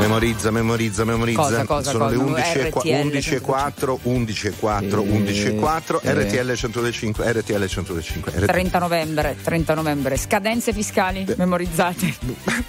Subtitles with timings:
[0.00, 1.40] Memorizza, memorizza, memorizza.
[1.42, 2.16] Cosa, cosa, Sono cosa?
[2.16, 6.12] le 11 e, qua- RTL 11 e 4, 11 e 4, 11 e 4, eh.
[6.14, 8.32] RTL 105, RTL 105.
[8.32, 8.44] RTL.
[8.46, 12.14] 30 novembre, 30 novembre, scadenze fiscali memorizzate.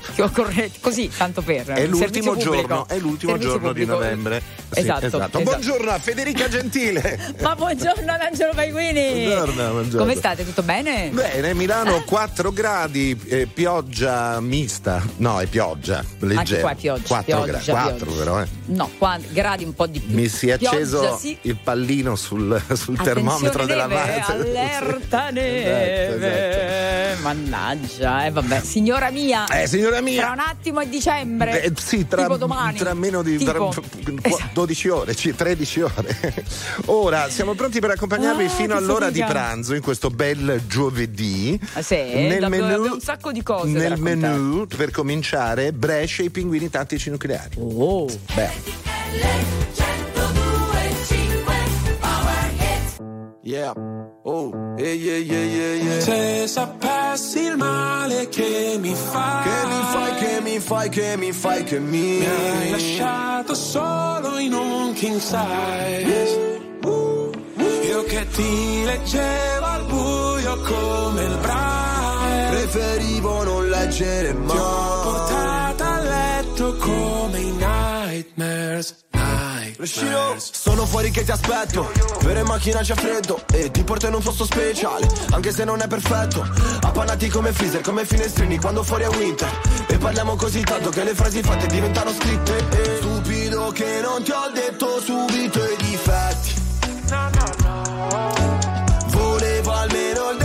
[0.13, 1.67] Che occorre- Così, tanto per.
[1.67, 4.41] È l'ultimo giorno, è l'ultimo giorno di novembre.
[4.71, 5.39] Sì, Esatto, esatto.
[5.41, 7.33] Buongiorno a Federica Gentile.
[7.41, 9.23] Ma buongiorno ad Angelo Paiguini.
[9.25, 9.99] Buongiorno, buongiorno.
[9.99, 10.43] Come state?
[10.45, 11.09] Tutto bene?
[11.13, 12.03] Bene, Milano Eh?
[12.03, 15.01] 4 gradi, eh, pioggia mista.
[15.17, 16.61] No, è pioggia, leggera.
[16.61, 18.17] qua è pioggia, 4 pioggia, gradi, 4 pioggia.
[18.23, 18.47] però, eh.
[18.65, 20.13] No, qua gradi un po' di più.
[20.15, 21.37] Mi si è Pioggia, acceso sì.
[21.41, 24.23] il pallino sul, sul termometro della mano.
[24.25, 25.33] Allerta Sì.
[25.35, 27.11] neve.
[27.11, 28.61] Esatto, Mannaggia, eh vabbè.
[28.61, 29.45] Signora mia.
[29.47, 30.21] Eh, signora mia.
[30.23, 31.61] Tra un attimo è dicembre.
[31.63, 32.27] Eh, sì, tra,
[32.75, 33.73] tra meno di tra- Tipo.
[34.21, 34.49] Esatto.
[34.53, 36.43] 12 ore, sì, 13 ore.
[36.85, 41.59] Ora siamo pronti per accompagnarvi Ah, fino all'ora di pranzo in questo bel giovedì.
[41.73, 41.95] Ah, sì?
[42.39, 46.69] Davvero, abbiamo un sacco di cose da Nel menù, per cominciare, Brescia e i pinguini
[46.69, 47.55] tattici nucleari.
[47.59, 48.07] Oh.
[48.35, 48.49] Beh.
[53.43, 53.73] Yeah.
[54.23, 55.99] Oh, yeah, yeah, yeah, yeah.
[55.99, 61.31] Se sapessi il male che mi fai, Che mi fai, che mi fai, che mi
[61.31, 66.49] fai, che mi mi hai lasciato solo in un king size.
[67.83, 72.49] Io che ti leggevo al buio come il braille.
[72.51, 75.60] Preferivo non leggere mai.
[78.35, 78.95] Nightmares.
[79.11, 80.51] Nightmares.
[80.51, 81.91] Sono fuori che ti aspetto.
[82.21, 85.81] Vero in macchina c'è freddo E ti porto in un posto speciale Anche se non
[85.81, 86.47] è perfetto.
[86.81, 89.49] Appannati come freezer, come finestrini Quando fuori è winter.
[89.87, 92.57] E parliamo così tanto che le frasi fatte diventano scritte.
[92.69, 96.59] E Stupido che non ti ho detto subito i difetti.
[99.07, 100.37] Volevo almeno il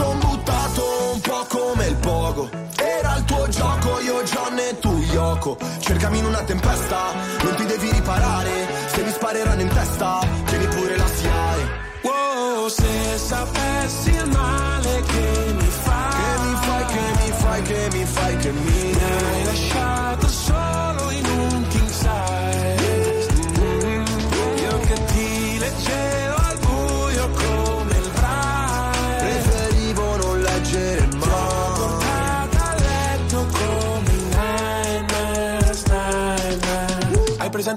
[0.00, 2.48] son buttato un po' come il pogo.
[2.76, 7.66] Era il tuo gioco, io John e tu Yoko Cercami in una tempesta, non ti
[7.66, 8.50] devi riparare.
[8.86, 11.68] Se mi spareranno in testa, tieni pure la SIAE
[12.02, 13.69] Wow, se sapessi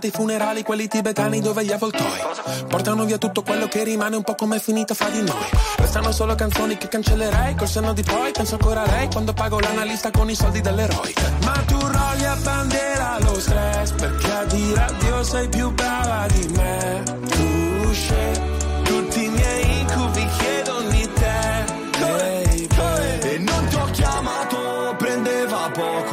[0.08, 2.19] i funerali, quelli tibetani dove gli avvoltoi
[2.68, 5.47] portano via tutto quello che rimane un po' come è finita fra di noi.
[5.78, 8.31] Restano solo canzoni che cancellerei col senno di poi.
[8.31, 11.14] Penso ancora a lei quando pago l'analista con i soldi dell'eroe.
[11.44, 16.47] Ma tu rogli a bandiera lo stress perché a dire addio sei più brava di
[16.56, 17.03] me.
[17.03, 18.41] Tu scegli
[18.84, 21.81] tutti i miei incubi chiedono di te.
[22.00, 22.68] Baby.
[23.22, 26.12] E non ti ho chiamato, prendeva poco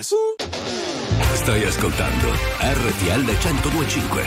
[0.00, 0.14] nightmares.
[1.34, 2.28] Stai ascoltando
[2.60, 4.26] RTL 1025.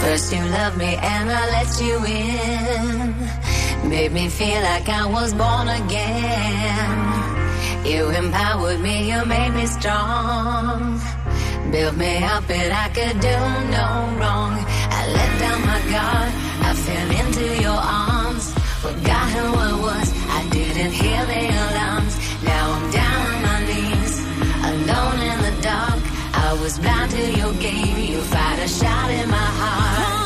[0.00, 3.14] First you loved me and I let you in.
[3.88, 6.98] Made me feel like I was born again.
[7.84, 11.00] You empowered me, you made me strong.
[11.70, 13.38] Built me up and I could do
[13.70, 14.79] no wrong.
[15.40, 16.32] Down my guard,
[16.68, 18.52] I fell into your arms.
[18.84, 20.08] Forgot who I was,
[20.38, 22.14] I didn't hear the alarms.
[22.44, 24.14] Now I'm down on my knees,
[24.70, 26.02] alone in the dark.
[26.34, 27.96] I was blind to your game.
[28.12, 30.19] You fired a shot in my heart.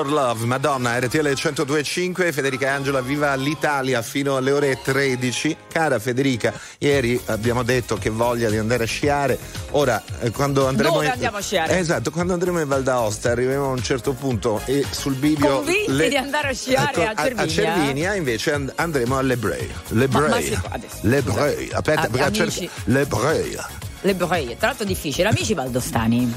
[0.00, 5.56] For Love, Madonna, RTL 1025, Federica Angela, viva l'Italia fino alle ore 13.
[5.70, 9.38] Cara Federica, ieri abbiamo detto che voglia di andare a sciare,
[9.72, 11.10] ora eh, quando andremo Dove in...
[11.12, 11.78] andiamo a sciare?
[11.78, 15.56] Esatto, quando andremo in Val d'Aosta arriveremo a un certo punto e sul bivio...
[15.56, 17.42] Convinti di andare a sciare a Cervinia?
[17.42, 19.66] A Cervinia invece and- andremo a Lebrei.
[19.66, 20.44] Ma- ma Lebrei.
[20.44, 21.70] si- adesso, Lebrei.
[21.72, 23.56] Aspetta, A- cerca- Lebrei.
[24.02, 25.28] Le Breie, tra l'altro difficile.
[25.28, 26.34] Amici valdostani.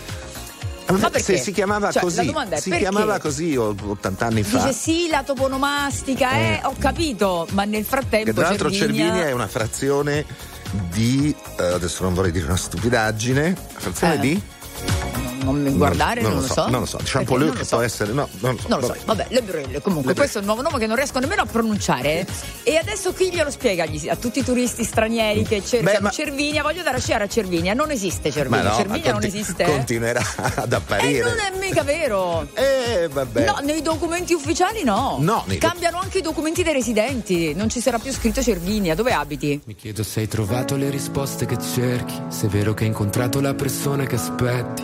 [0.88, 1.20] Ma perché?
[1.20, 2.34] se si chiamava Cioè, così, si
[2.70, 2.78] perché?
[2.78, 4.58] chiamava così o- 80 anni fa.
[4.58, 9.28] Dice sì, la toponomastica, eh, ho capito, ma nel frattempo Che tra l'altro Cervinia, Cervinia
[9.28, 10.25] è una frazione
[10.92, 13.56] di eh, adesso non vorrei dire una stupidaggine.
[13.78, 14.42] Frazione Eh, di?
[15.43, 16.67] Non guardare, non, non lo so.
[16.69, 17.75] Non lo so, non che so.
[17.75, 18.12] può essere.
[18.13, 18.67] No, non lo so.
[18.67, 19.25] Non lo so, vabbè.
[19.29, 22.25] Le Breuil, comunque, Le questo è un nuovo nome che non riesco nemmeno a pronunciare.
[22.63, 26.62] E adesso chi glielo spiega a tutti i turisti stranieri che cercano ma- Cervinia?
[26.63, 29.63] Voglio andare a sciare a Cervinia, non esiste Cervinia, no, Cervinia non conti- esiste.
[29.65, 30.21] continuerà
[30.55, 31.19] ad E apparire.
[31.23, 32.47] non è mica vero.
[32.53, 33.45] Eh, vabbè.
[33.45, 35.17] No, nei documenti ufficiali no.
[35.19, 37.53] No, Cambiano anche i documenti dei residenti.
[37.53, 38.95] Non ci sarà più scritto Cervinia.
[38.95, 39.62] Dove abiti?
[39.65, 43.39] Mi chiedo se hai trovato le risposte che cerchi, se è vero che hai incontrato
[43.41, 44.83] la persona che aspetti.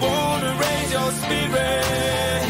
[0.00, 2.49] Wanna raise your spirits.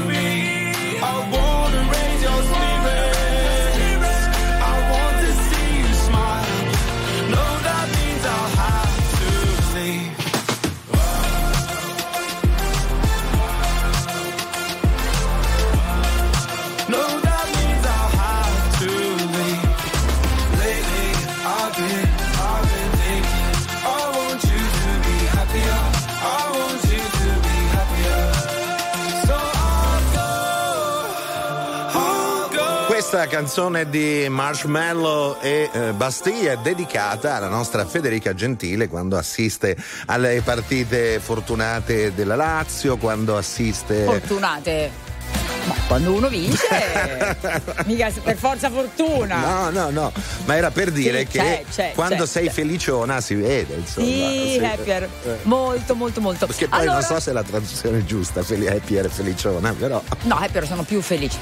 [33.21, 39.77] Questa canzone di Marshmallow e eh, Bastille è dedicata alla nostra Federica Gentile quando assiste
[40.07, 45.10] alle partite fortunate della Lazio, quando assiste Fortunate.
[45.71, 46.67] Ma quando uno vince,
[47.85, 49.37] mica per forza fortuna.
[49.37, 50.11] No, no, no,
[50.45, 54.05] ma era per dire Sì, che c'è, c'è, quando c'è, sei feliciona si vede, insomma.
[54.07, 55.03] Sì, happier.
[55.23, 55.37] Eh.
[55.43, 56.45] Molto, molto, molto.
[56.45, 59.73] Perché poi allora, non so se è la traduzione è giusta, fel- happier e feliciona,
[59.73, 61.37] però No, happier sono più felici.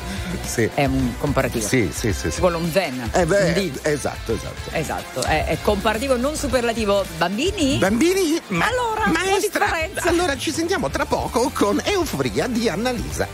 [0.45, 0.69] sì.
[0.73, 1.65] È un comparativo.
[1.67, 2.39] Sì, sì, sì, sì.
[2.39, 3.09] Con un zen.
[3.13, 4.69] Eh beh, un esatto, esatto.
[4.71, 7.03] Esatto, è, è comparativo non superlativo.
[7.17, 7.77] Bambini?
[7.77, 9.67] Bambini, ma- Allora, maestra,
[10.03, 13.27] allora ci sentiamo tra poco con Euforia di Annalisa.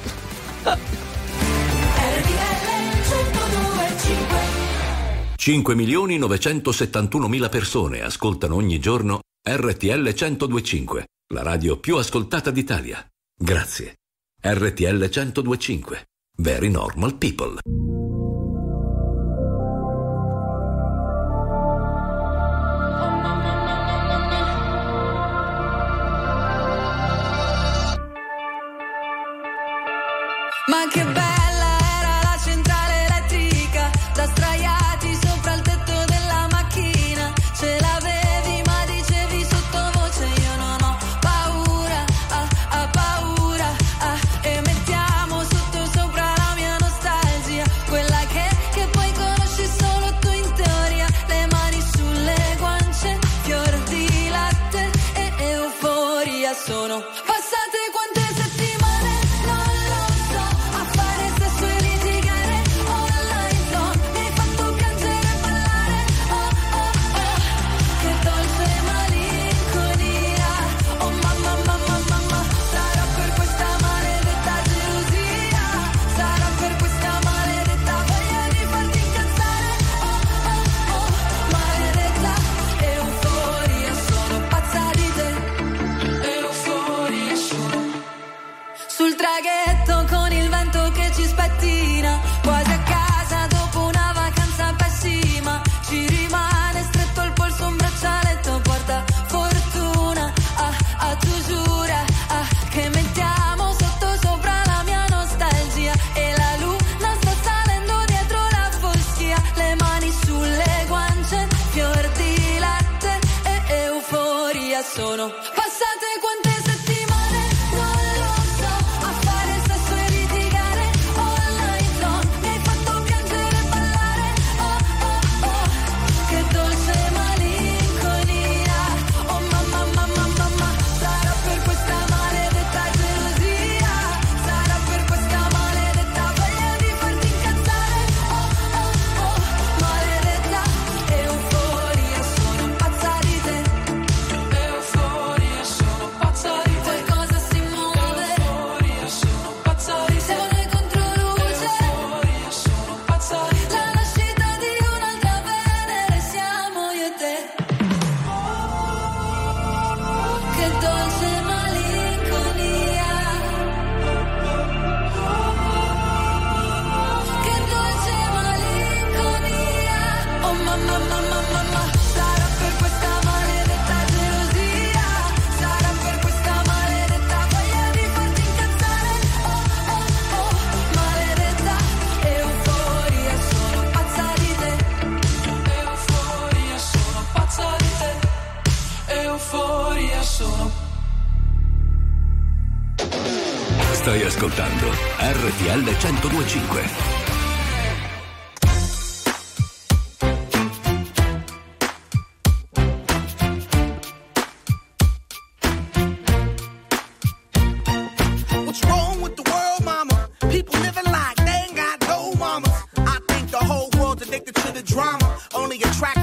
[5.35, 13.07] 5 milioni 971 mila persone ascoltano ogni giorno RTL 1025, la radio più ascoltata d'Italia.
[13.37, 13.97] Grazie.
[14.41, 16.05] RTL 1025.
[16.37, 17.59] Very normal people.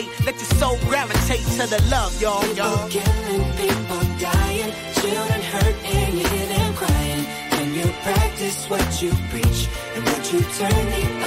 [0.00, 0.26] And.
[0.26, 2.88] Let your soul gravitate to the love, y'all, y'all.
[2.88, 7.24] killing, people dying, children hurt, and you hear them crying.
[7.50, 11.19] When you practice what you preach, and what you turn the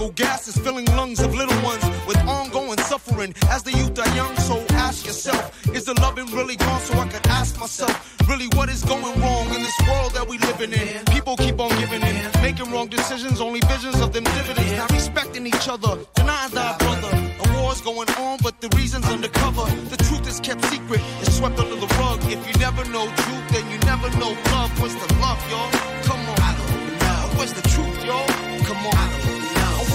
[0.00, 3.34] chemical gases filling lungs of little ones with ongoing suffering.
[3.50, 6.80] As the youth are young, so ask yourself, is the loving really gone?
[6.80, 7.92] So I could ask myself,
[8.26, 11.04] really, what is going wrong in this world that we living in?
[11.12, 14.72] People keep on giving in, making wrong decisions, only visions of them dividends.
[14.72, 17.12] Not respecting each other, denying thy brother.
[17.44, 19.66] A war's going on, but the reason's undercover.
[19.92, 22.20] The truth is kept secret, it's swept under the rug.
[22.24, 24.72] If you never know truth, then you never know love.
[24.80, 25.70] Where's the love, y'all?
[26.08, 26.40] Come on.
[26.40, 26.70] I don't
[27.02, 27.36] know.
[27.36, 28.28] Where's the truth, y'all?
[28.64, 29.19] Come on.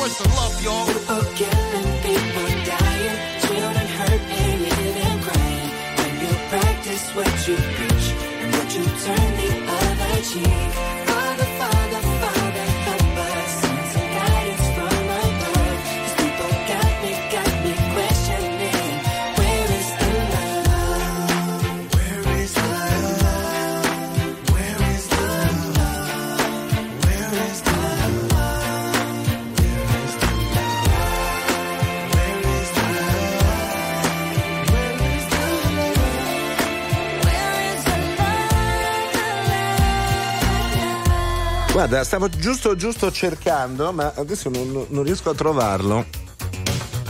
[0.05, 0.85] Where's the love, y'all?
[0.85, 5.71] People killing, people dying, children hurt, hated and crying.
[5.97, 8.07] When you practice what you preach,
[8.39, 10.94] and would you turn the other cheek?
[41.75, 46.05] Guarda, stavo giusto giusto cercando, ma adesso non, non riesco a trovarlo.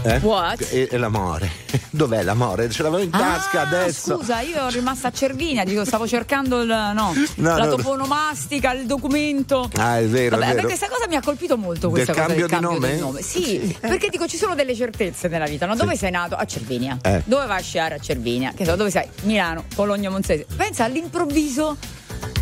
[0.02, 0.18] Eh?
[0.24, 0.68] What?
[0.72, 1.52] E, e l'amore.
[1.92, 2.68] Dov'è l'amore?
[2.72, 4.18] Ce l'avevo in tasca Ah, adesso.
[4.18, 7.76] Scusa, io ero rimasta a Cervinia, dico, stavo cercando il, no, No, la no.
[7.76, 9.70] toponomastica, il documento.
[9.76, 10.62] Ah, è vero, Vabbè, è vero.
[10.62, 12.92] perché questa cosa mi ha colpito molto questa Del cosa cambio del di cambio nome?
[12.94, 13.22] del nome.
[13.22, 15.76] Sì, perché dico ci sono delle certezze nella vita, no?
[15.76, 16.34] Dove sei nato?
[16.34, 16.98] A Cervinia.
[17.04, 17.22] Eh.
[17.24, 17.94] Dove vai a sciare?
[17.96, 18.52] A Cervinia.
[18.56, 19.08] Che so, dove sei?
[19.26, 20.48] Milano, Bologna Monzese.
[20.56, 21.78] Pensa all'improvviso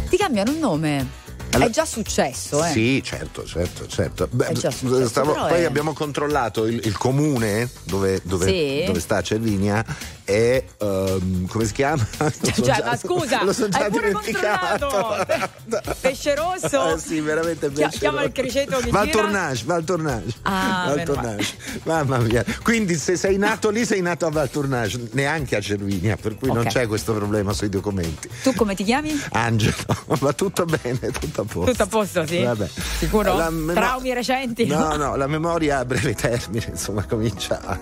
[0.10, 1.22] ti cambiano il nome.
[1.56, 2.70] Allora- è già successo, eh.
[2.72, 4.28] Sì, certo, certo, certo.
[4.32, 8.84] Beh, successo, stavo- poi è- abbiamo controllato il, il comune dove, dove- Sì.
[8.86, 9.86] dove sta Cervinia
[10.26, 12.06] e ehm, come si chiama?
[12.34, 15.26] So Cioè, già- ma scusa, lo so già dimenticato.
[16.02, 16.96] Pesce rosso?
[16.96, 18.28] Eh sì, veramente Chia- pesce chiama rosso.
[18.28, 19.22] il criceto che Va al gira.
[19.22, 20.34] tournage, va al tournage.
[20.44, 21.54] Ah, va al meno tournage.
[21.84, 22.46] Mamma mia.
[22.64, 26.48] Quindi se sei nato lì sei nato a Val Tournage, neanche a Cervinia, per cui
[26.50, 26.68] non Ok.
[26.68, 28.30] c'è questo problema sui documenti.
[28.44, 29.20] Tu come ti chiami?
[29.32, 29.76] Angelo,
[30.20, 31.72] va tutto bene, tutto a posto.
[31.72, 32.42] Tutto a posto, sì?
[32.44, 32.70] Vabbè.
[32.98, 33.36] Sicuro?
[33.36, 34.66] La memo- Traumi recenti?
[34.66, 37.80] No, no, la memoria a breve termine, insomma, comincia a,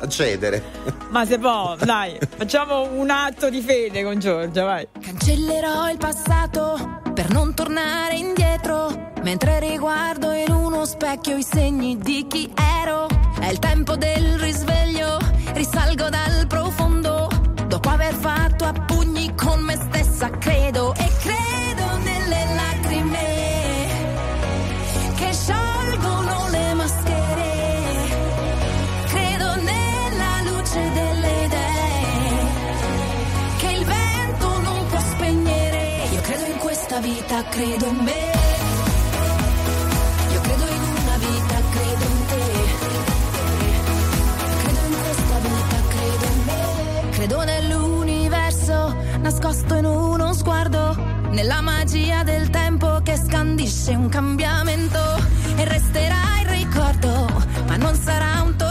[0.00, 0.62] a cedere.
[1.10, 4.86] Ma se può, dai, facciamo un atto di fede con Giorgia, vai.
[5.00, 9.14] Cancellerò il passato per non tornare indietro.
[9.22, 13.08] Mentre riguardo in uno specchio i segni di chi ero.
[13.40, 15.18] È il tempo del risveglio,
[15.54, 17.28] risalgo dal profondo.
[17.66, 21.15] Dopo aver fatto a pugni con me stessa, credo e
[37.36, 38.32] vita, credo in me.
[40.32, 42.42] Io credo in una vita, credo in te.
[44.62, 47.10] Credo in questa vita, credo in me.
[47.10, 51.14] Credo nell'universo nascosto in uno sguardo.
[51.30, 54.98] Nella magia del tempo che scandisce un cambiamento.
[55.56, 57.26] E resterà il ricordo,
[57.66, 58.65] ma non sarà un tormento.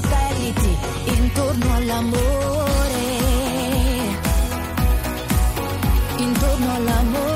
[0.00, 3.04] Satelliti intorno all'amore.
[6.18, 7.35] Intorno all'amore,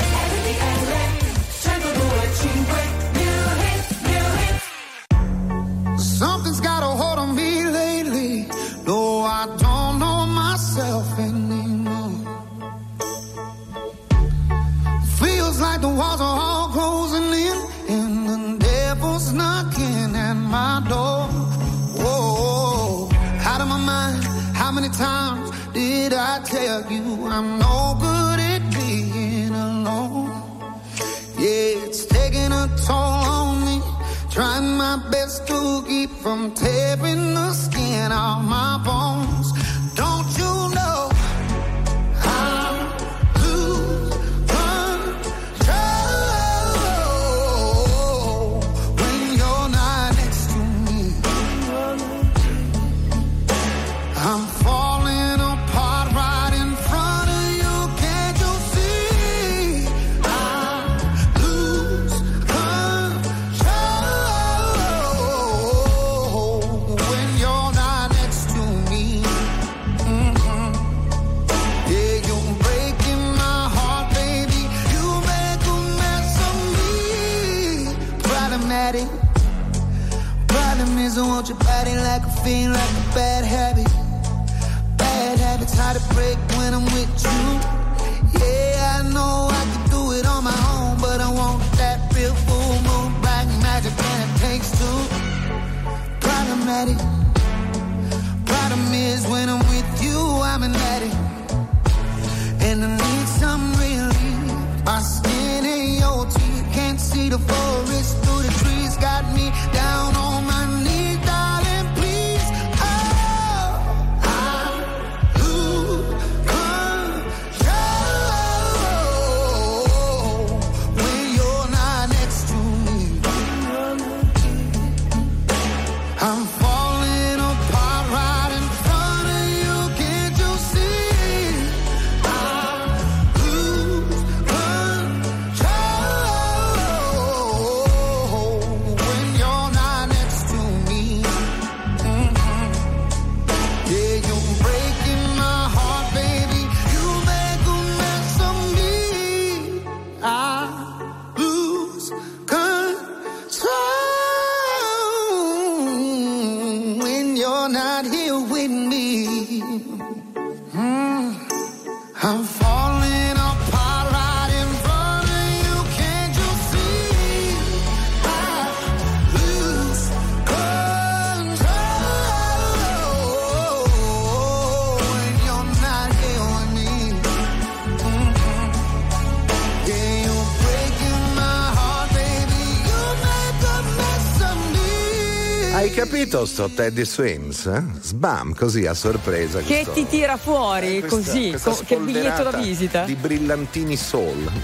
[186.33, 187.65] Hai capito sto Teddy Swims?
[187.65, 187.83] eh?
[188.01, 189.59] Sbam, così a sorpresa.
[189.59, 193.03] Che questo- ti tira fuori questa- così, questa co- che biglietto da visita.
[193.03, 194.49] Di brillantini soul.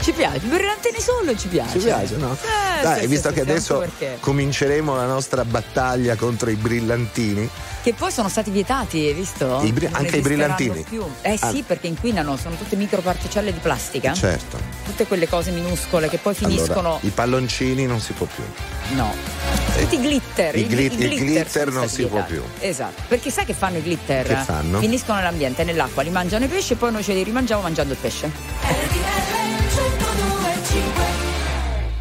[0.01, 1.79] Ci piace, brillantini solo ci piace.
[1.79, 2.33] Ci piace, no?
[2.33, 3.83] Eh, Dai, sì, visto sì, che sì, adesso
[4.19, 7.49] cominceremo la nostra battaglia contro i brillantini.
[7.81, 9.61] Che poi sono stati vietati, hai visto?
[9.63, 10.83] I bri- Non anche i brillantini?
[10.87, 11.03] Più.
[11.21, 11.49] Eh Ah.
[11.49, 14.13] sì, perché inquinano, sono tutte microparticelle di plastica.
[14.13, 14.74] Certo.
[14.85, 16.79] Tutte quelle cose minuscole che poi finiscono.
[16.79, 18.43] Allora, i palloncini non si può più.
[18.95, 19.13] No.
[19.77, 20.55] Tutti i glitter.
[20.55, 22.41] I glit- gli i glitter sono non si può più.
[22.59, 23.01] Esatto.
[23.07, 24.25] Perché sai che fanno i glitter?
[24.25, 24.79] Che fanno?
[24.79, 27.99] Finiscono nell'ambiente, nell'acqua, li mangiano i pesci e poi noi ce li rimangiamo mangiando il
[27.99, 28.31] pesce.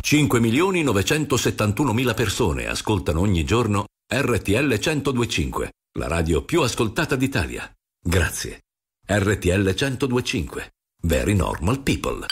[0.00, 7.68] 5 milioni 971 mila persone ascoltano ogni giorno RTL 1025, la radio più ascoltata d'Italia.
[7.98, 8.60] Grazie.
[9.06, 10.70] RTL 1025.
[11.02, 12.26] Very normal people.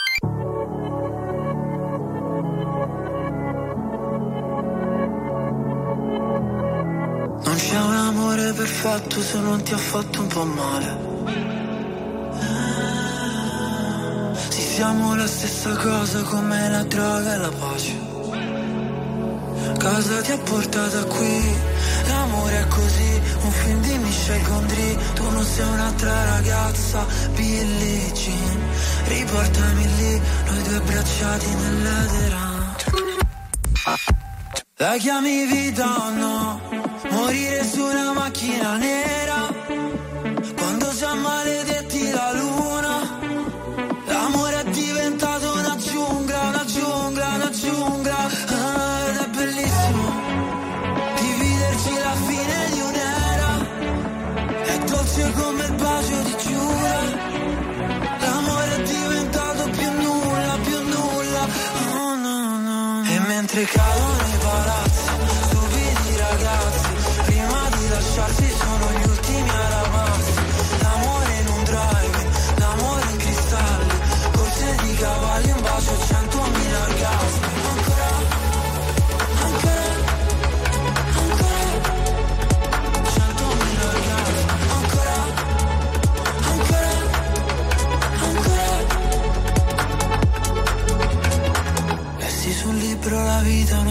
[7.43, 11.11] Non c'è un amore perfetto se non ti ha fatto un po' male.
[14.49, 18.11] Sì, siamo la stessa cosa come la droga e la pace.
[19.79, 21.55] Cosa ti ha portato qui?
[22.07, 24.97] L'amore è così, un film di Michel Gondry.
[25.13, 28.59] Tu non sei un'altra ragazza, Billie Jean.
[29.05, 32.51] Riportami lì, noi due abbracciati nell'edera.
[34.77, 36.82] La chiami vita o no?
[37.33, 39.51] Morire su una macchina nera.
[40.55, 41.52] Quando siamo maledetti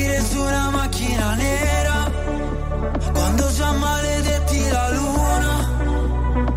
[0.00, 2.10] Morire su una macchina nera.
[3.12, 5.52] Quando già maledetti la luna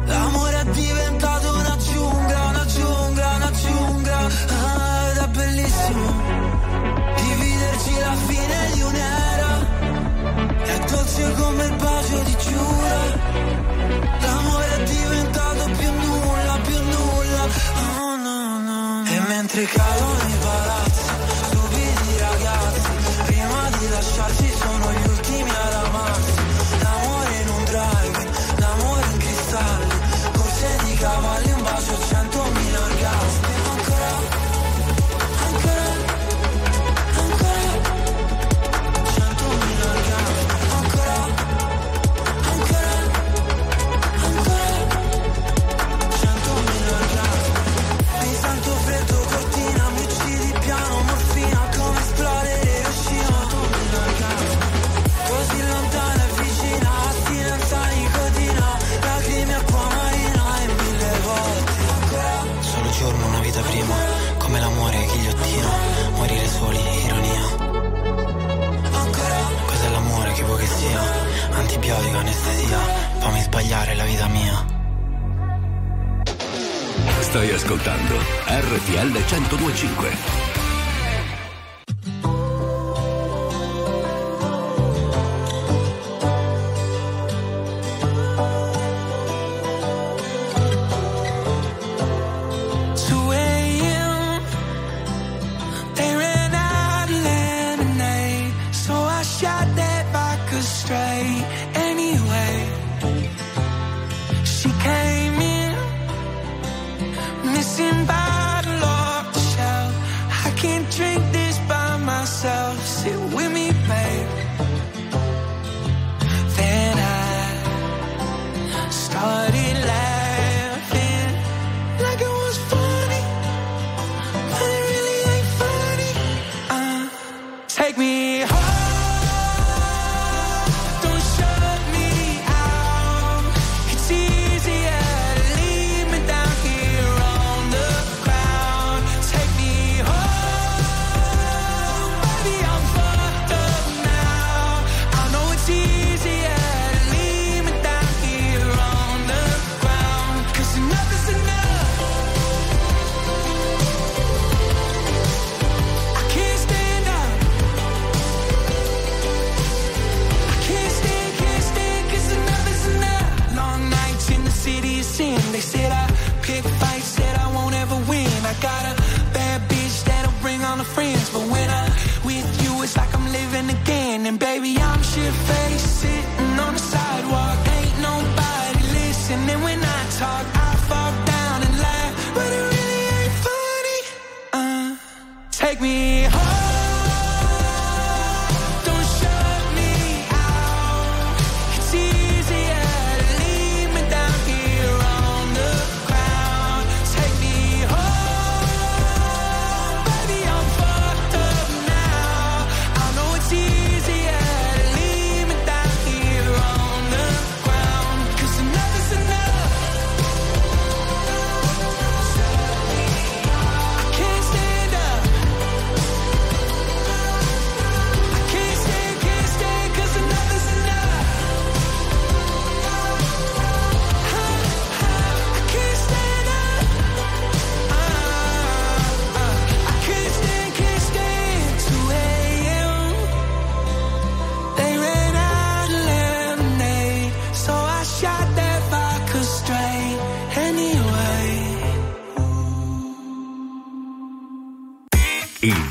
[0.05, 4.17] L'amore è diventato una giungla, una giungla, una giungla.
[4.47, 6.05] Ah, Ed è bellissimo
[7.17, 9.51] Dividerci la fine di un'era.
[10.63, 13.01] È dolce come il bacio di Giura
[14.21, 17.43] L'amore è diventato più nulla, più nulla.
[17.99, 19.03] Oh no, no.
[19.05, 19.65] E mentre
[71.93, 72.77] Antibiotico, anestesia,
[73.19, 74.65] fammi sbagliare la vita mia.
[77.19, 78.15] Stai ascoltando
[78.47, 80.62] RTL 1025.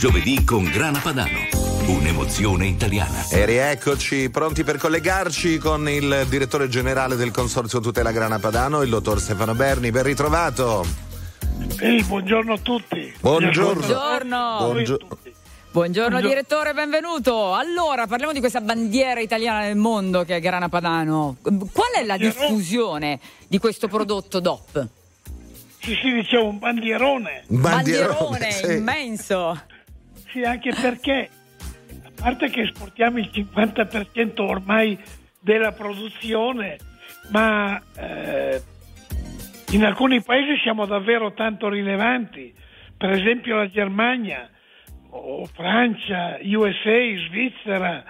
[0.03, 1.39] Giovedì con Grana Padano.
[1.87, 3.25] Un'emozione italiana.
[3.31, 8.91] E rieccoci, pronti per collegarci con il direttore generale del Consorzio Tutela Grana Padano, il
[8.91, 9.93] dottor Stefano Berni.
[9.93, 10.85] Ben ritrovato.
[11.79, 13.15] Ehi, buongiorno a tutti.
[13.21, 13.75] Buongiorno.
[13.75, 14.57] Buongiorno.
[14.59, 15.19] Buongiorno.
[15.71, 17.55] Buongiorno direttore, benvenuto.
[17.55, 21.37] Allora, parliamo di questa bandiera italiana nel mondo che è Grana Padano.
[21.41, 24.85] Qual è la diffusione di questo prodotto DOP?
[25.79, 27.45] Sì, sì, dicevo un bandierone.
[27.47, 29.71] Bandierone, immenso.
[30.33, 31.29] Sì, anche perché,
[32.05, 34.99] a parte che esportiamo il 50% ormai
[35.39, 36.79] della produzione,
[37.29, 38.59] ma eh,
[39.73, 42.51] in alcuni paesi siamo davvero tanto rilevanti,
[42.97, 44.49] per esempio la Germania,
[45.11, 48.03] o Francia, USA, Svizzera,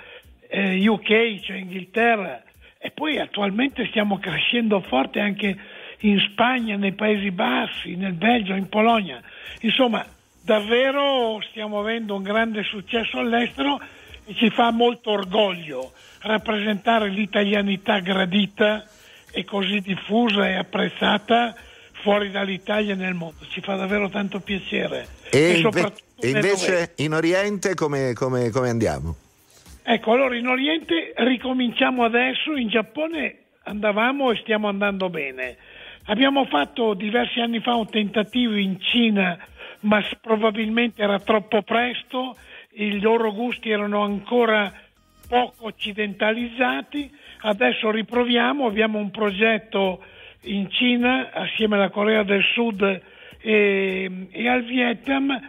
[0.46, 2.40] eh, UK, cioè Inghilterra,
[2.78, 5.58] e poi attualmente stiamo crescendo forte anche
[6.00, 9.20] in Spagna, nei Paesi Bassi, nel Belgio, in Polonia.
[9.62, 10.06] Insomma,
[10.42, 13.80] davvero stiamo avendo un grande successo all'estero
[14.24, 18.84] e ci fa molto orgoglio rappresentare l'italianità gradita
[19.30, 21.54] e così diffusa e apprezzata
[22.02, 23.46] fuori dall'Italia e nel mondo.
[23.48, 25.06] Ci fa davvero tanto piacere.
[25.30, 29.16] E, inve- e invece in Oriente come, come- come andiamo?
[29.84, 35.56] Ecco, allora in Oriente ricominciamo adesso, in Giappone andavamo e stiamo andando bene.
[36.06, 39.38] Abbiamo fatto diversi anni fa un tentativo in Cina,
[39.82, 42.36] ma probabilmente era troppo presto,
[42.74, 44.72] i loro gusti erano ancora
[45.28, 47.10] poco occidentalizzati.
[47.44, 50.04] Adesso riproviamo, abbiamo un progetto
[50.42, 53.00] in Cina assieme alla Corea del Sud
[53.40, 55.40] e, e al Vietnam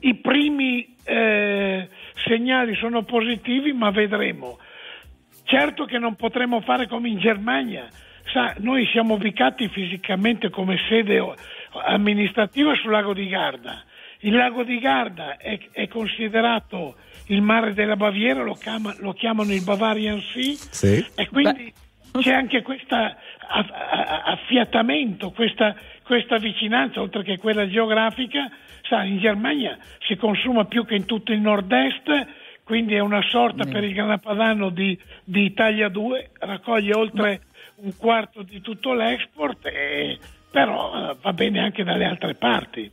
[0.00, 1.88] i primi eh,
[2.24, 4.58] segnali sono positivi, ma vedremo.
[5.44, 7.88] Certo che non potremo fare come in Germania.
[8.32, 11.20] Sa, noi siamo ubicati fisicamente come sede
[11.76, 13.82] o- amministrativa sul lago di Garda.
[14.20, 16.96] Il lago di Garda è, è considerato
[17.26, 21.04] il mare della Baviera, lo, chiama- lo chiamano il Bavarian Sea Sì.
[21.14, 21.72] e quindi
[22.20, 22.96] c'è anche questo
[24.24, 28.48] affiatamento, questa, questa vicinanza, oltre che quella geografica.
[28.82, 32.26] Sa, in Germania si consuma più che in tutto il nord-est,
[32.62, 37.40] quindi è una sorta per il Grana Padano di, di Italia 2, raccoglie oltre
[37.76, 40.18] un quarto di tutto l'export, e-
[40.56, 42.90] però eh, va bene anche dalle altre parti.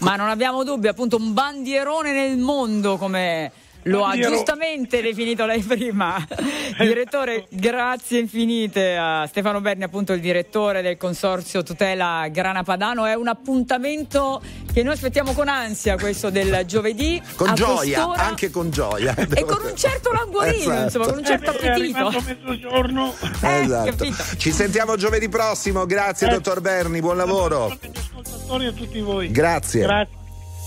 [0.00, 3.52] Ma non abbiamo dubbi, appunto un bandierone nel mondo come
[3.84, 6.16] lo ha giustamente definito lei prima.
[6.78, 13.04] Direttore, grazie infinite a Stefano Berni, appunto il direttore del Consorzio Tutela Grana Padano.
[13.06, 14.40] È un appuntamento
[14.72, 17.20] che noi aspettiamo con ansia, questo del giovedì.
[17.36, 18.22] Con a gioia, quest'ora.
[18.28, 19.14] anche con gioia.
[19.34, 20.82] E con un certo languorino, Esatto.
[20.84, 22.10] insomma, con un certo Eh, appetito.
[22.26, 23.14] mezzogiorno.
[23.40, 23.90] Esatto.
[23.90, 24.22] capito.
[24.36, 25.86] Ci sentiamo giovedì prossimo.
[25.86, 26.30] Grazie, Eh.
[26.30, 27.00] dottor Berni.
[27.00, 27.66] Buon lavoro.
[27.66, 29.30] Ascoltatori a tutti voi.
[29.30, 29.82] Grazie.
[29.82, 30.22] Grazie.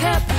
[0.00, 0.29] Cup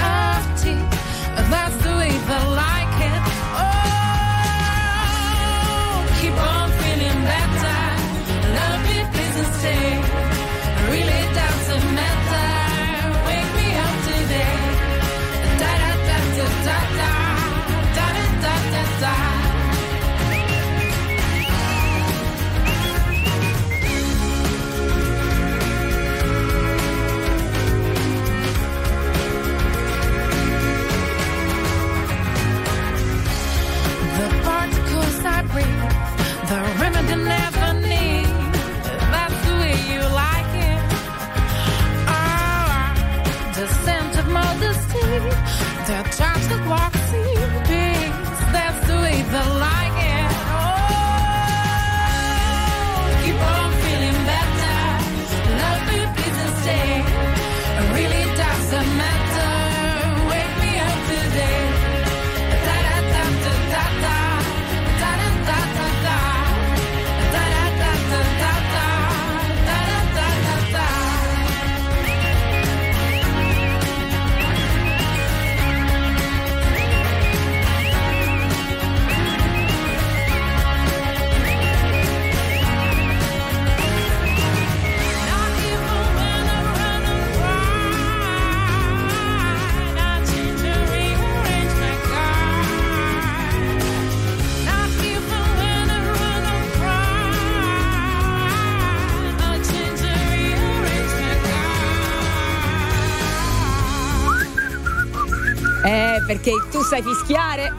[106.31, 107.73] perché tu sai fischiare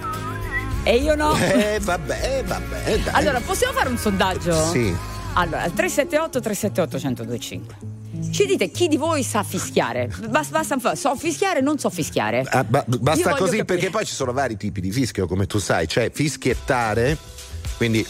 [0.84, 1.34] e io no.
[1.40, 3.14] Eh, vabbè, vabbè, dai.
[3.14, 4.68] Allora, possiamo fare un sondaggio?
[4.70, 4.94] Sì.
[5.34, 7.76] Allora, al 378 378 1025.
[8.30, 10.11] Ci dite chi di voi sa fischiare?
[10.28, 12.44] Basta, basta so fischiare, non so fischiare.
[12.50, 13.64] Ah, ba- basta così capire.
[13.64, 17.16] perché poi ci sono vari tipi di fischio, come tu sai, c'è fischiettare,
[17.78, 18.07] quindi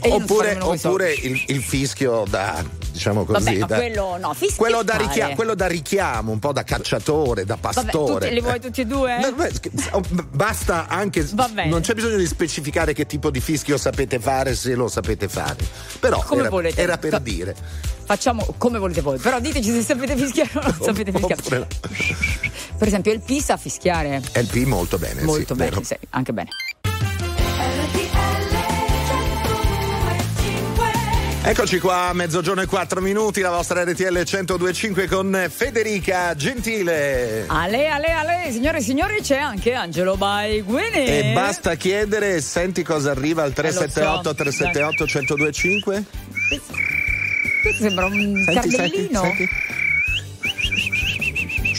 [0.00, 4.56] oppure, oppure il, il fischio da diciamo così Vabbè, da- quello no, fischiettare.
[4.56, 8.20] quello da, richiamo, quello da richiamo, un po' da cacciatore, da Vabbè, pastore.
[8.26, 9.18] tutti, li vuoi tutti e due?
[9.52, 11.26] Sch- oh, Basta anche.
[11.32, 11.68] Va bene.
[11.70, 15.56] Non c'è bisogno di specificare che tipo di fischio sapete fare se lo sapete fare.
[15.98, 17.56] Però era, era per dire.
[18.04, 21.58] Facciamo come volete voi, però diteci se sapete fischiare o non sapete fischiare.
[21.58, 21.66] No.
[22.78, 24.20] Per esempio, il P sa fischiare.
[24.34, 25.22] LP molto bene.
[25.22, 26.48] Molto sì, bene, sì, anche bene.
[31.44, 37.46] Eccoci qua, a mezzogiorno e 4 minuti, la vostra RTL 1025 con Federica Gentile.
[37.48, 41.04] Ale, ale, ale, signore e signori, c'è anche Angelo Baiguini.
[41.04, 44.62] E basta chiedere, senti cosa arriva al 378 Eh, lo so.
[44.62, 46.04] 378 1025?
[47.62, 49.48] Questo sembra un Senti, senti, senti.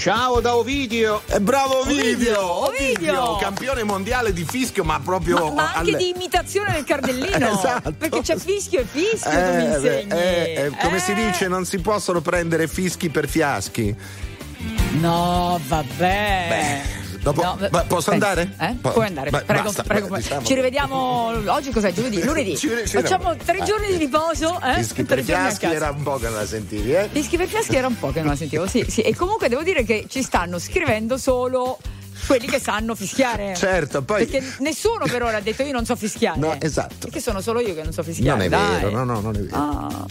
[0.04, 1.22] Ciao da Ovidio.
[1.28, 3.36] Eh, bravo Ovidio, Ovidio, Ovidio.
[3.38, 7.32] campione mondiale di fischio, ma proprio Ma, ma anche alle- di imitazione del cardellino.
[7.58, 7.94] Esatto.
[7.98, 10.12] Perché c'è fischio e fischio, tu mi Eh, beh, insegni.
[10.12, 11.16] eh, eh, come si Eh.
[11.16, 13.96] dice, non si possono prendere fischi per fiaschi.
[15.00, 16.82] No, vabbè.
[17.24, 18.56] Dopo, No, ma posso pensa, andare?
[18.60, 18.76] eh?
[18.82, 20.08] Po- Puoi andare, Beh, prego, basta, prego.
[20.08, 20.96] beh, diciamo- Ci rivediamo
[21.54, 21.94] oggi cos'è?
[21.94, 22.58] Giovedì, lunedì.
[22.58, 23.64] Ci ci Facciamo tre Eh.
[23.64, 24.74] giorni di riposo, eh?
[24.76, 27.08] Fischi per fiaschi era un po' che non la sentivi, eh?
[27.10, 29.00] Fischi per fiaschi era un po' che non la sentivo, sì, sì.
[29.02, 31.78] E comunque devo dire che ci stanno scrivendo solo
[32.28, 33.54] quelli che sanno fischiare.
[33.56, 36.40] Certo, poi- Perché nessuno per ora ha detto io non so fischiare.
[36.40, 36.96] No, esatto.
[37.08, 38.38] Perché sono solo io che non so fischiare.
[38.38, 38.82] Non è dai.
[38.82, 39.56] vero, no, no, non è vero.
[39.56, 40.06] Ah.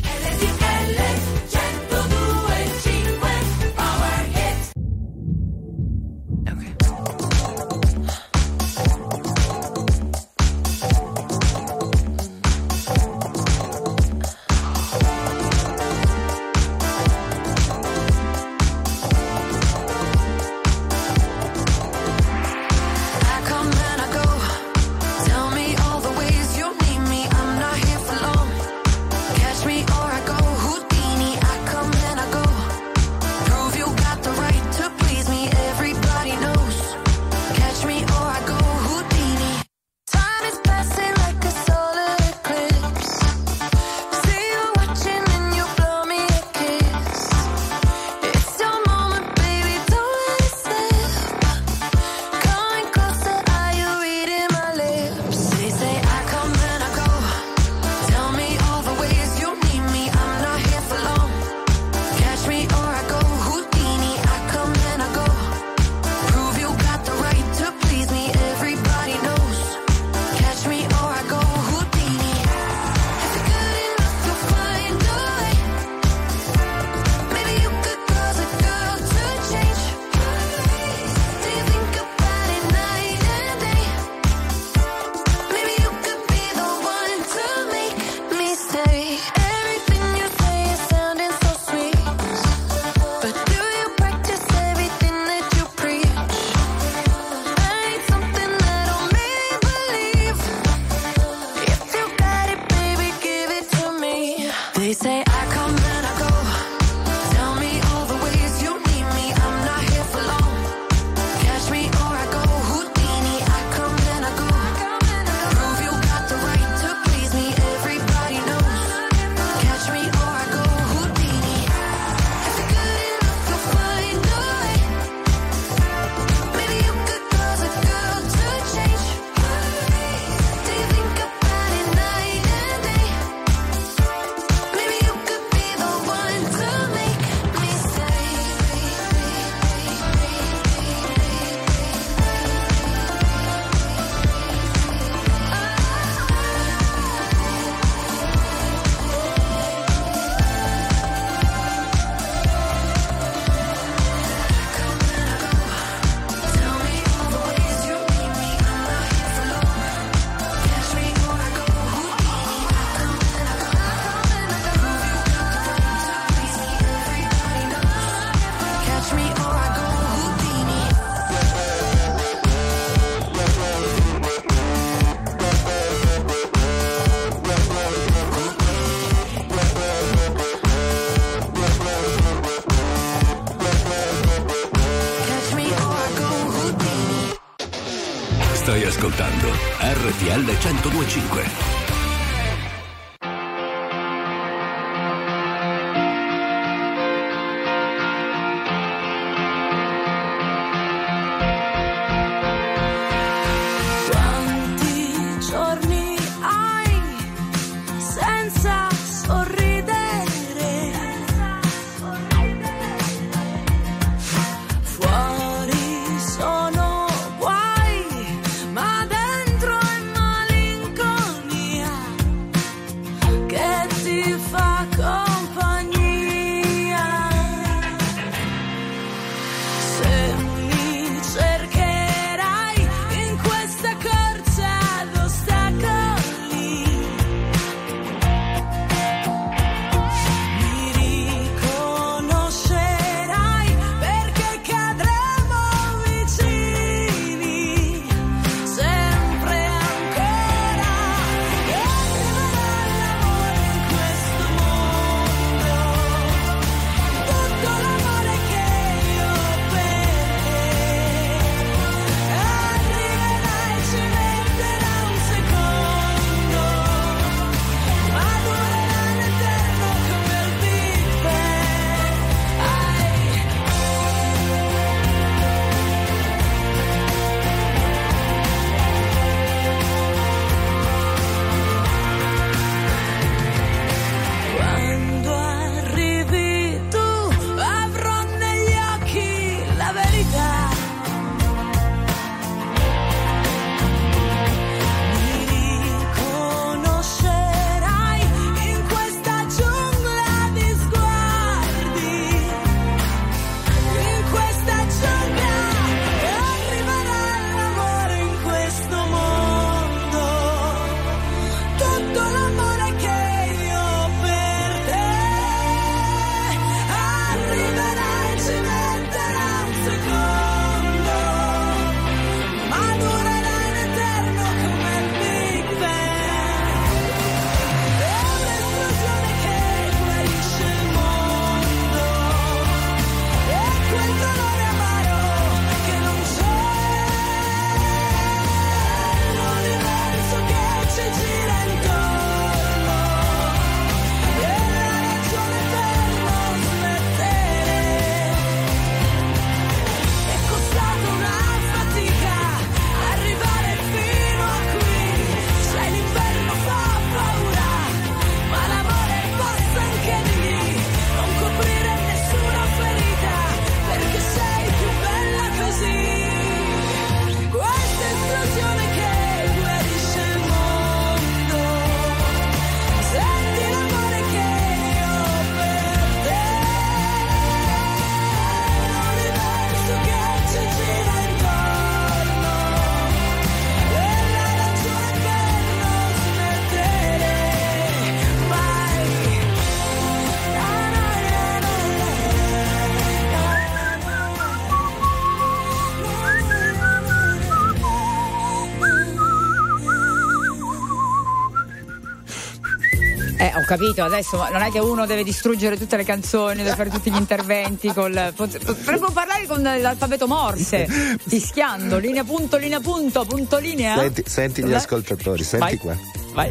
[403.77, 407.17] Capito, adesso non è che uno deve distruggere tutte le canzoni, deve fare tutti gli
[407.17, 408.33] interventi col.
[408.37, 410.87] pot- Potremmo parlare con l'alfabeto morse,
[411.27, 413.97] fischiando, linea punto, linea punto, punto linea.
[413.97, 415.77] Senti, senti gli ascoltatori, senti Vai.
[415.79, 415.97] qua.
[416.35, 416.51] Vai,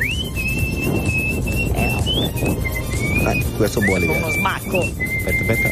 [3.23, 4.31] Dai, questo è un buon uno livello.
[4.31, 4.79] smacco.
[4.79, 5.69] Aspetta, aspetta.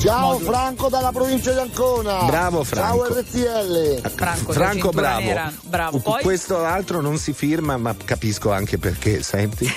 [0.00, 2.24] Ciao Franco dalla provincia di Ancona.
[2.24, 3.06] Bravo, Franco.
[3.06, 4.10] Ciao RTL.
[4.14, 5.20] Franco, Franco, bravo.
[5.20, 5.98] nera, bravo.
[5.98, 9.70] Poi Questo altro non si firma, ma capisco anche perché, senti.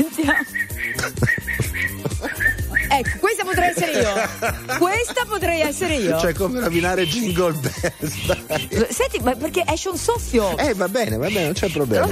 [2.90, 4.78] Ecco, questa potrei essere io.
[4.78, 6.20] Questa potrei essere io.
[6.20, 8.88] Cioè, come rovinare Jingle Bells.
[8.90, 10.56] Senti, ma perché esce un soffio.
[10.58, 12.08] Eh, va bene, va bene, non c'è problema.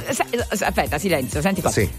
[0.49, 1.72] Aspetta, silenzio, senti qua.
[1.72, 1.89] Sì.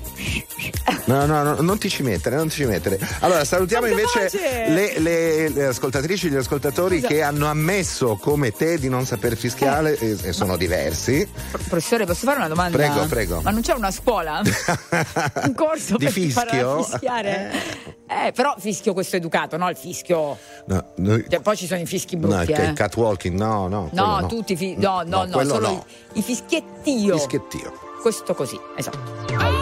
[1.05, 2.99] No, no, no, non ti ci mettere, non ti ci mettere.
[3.21, 7.09] Allora, salutiamo Quanta invece le, le- le ascoltatrici gli ascoltatori Scusa.
[7.09, 11.29] che hanno ammesso come te di non saper fischiare e, e sono diversi.
[11.51, 12.77] Professore, posso fare una domanda?
[12.77, 13.41] Prego, prego.
[13.43, 14.41] Ma non c'è una scuola?
[15.45, 16.83] un corso Di per fischio?
[16.83, 17.53] fischiare?
[18.07, 19.69] Eh, però fischio questo educato, no?
[19.71, 20.37] Il fischio.
[20.67, 22.67] No, noi- Cioè, poi ci sono i fischi no, brutti, il ca- eh.
[22.69, 23.89] il catwalking, no, no.
[23.93, 24.27] No, no.
[24.27, 25.85] tutti i fi- no, no, no, quello solo no.
[26.15, 27.17] I, i fischiettio.
[27.19, 27.73] Fischiettio.
[28.03, 29.62] Questo così, esatto.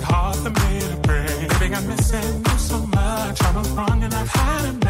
[0.00, 1.60] it hard for me to breathe.
[1.60, 3.42] Baby, I'm missing you so much.
[3.42, 4.89] I'm wrong and I've had enough.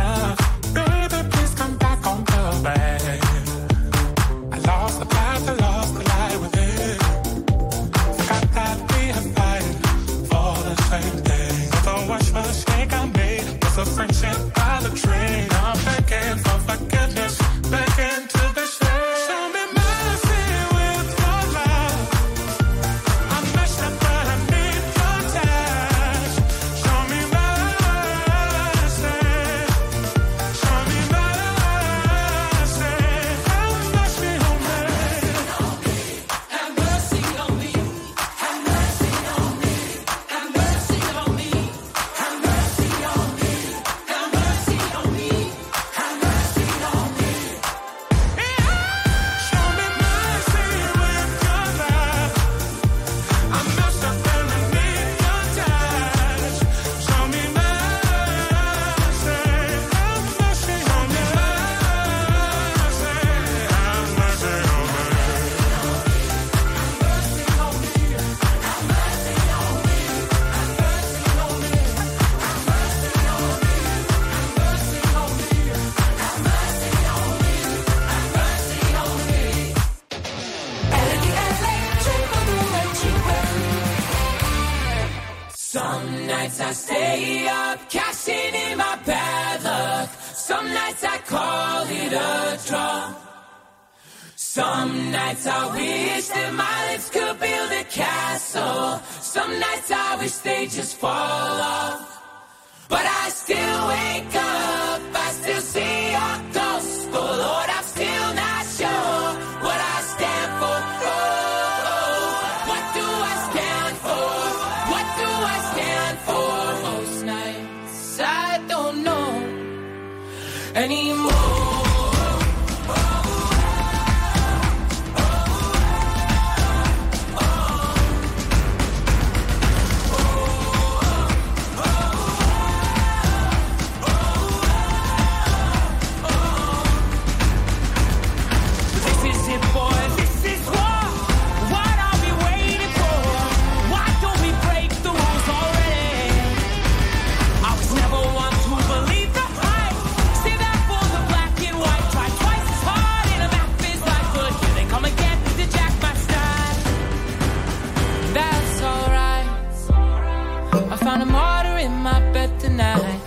[162.03, 163.20] my bed tonight.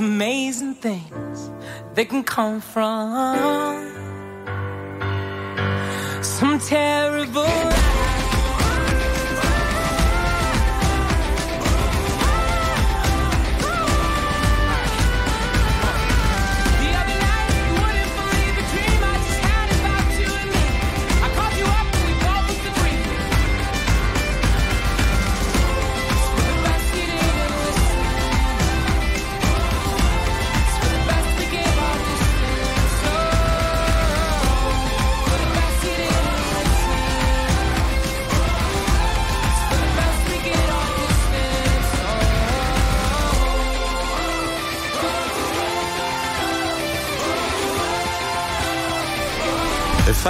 [0.00, 1.50] Amazing things
[1.92, 3.84] they can come from
[6.22, 7.69] some terrible.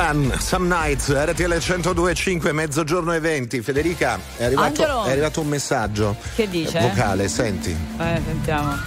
[0.00, 3.60] Fan, Some Nights, RTL 102.5, mezzogiorno e 20.
[3.60, 6.78] Federica, è arrivato, è arrivato un messaggio Che dice?
[6.78, 7.76] eh, vocale, senti.
[7.98, 8.72] Eh, sentiamo.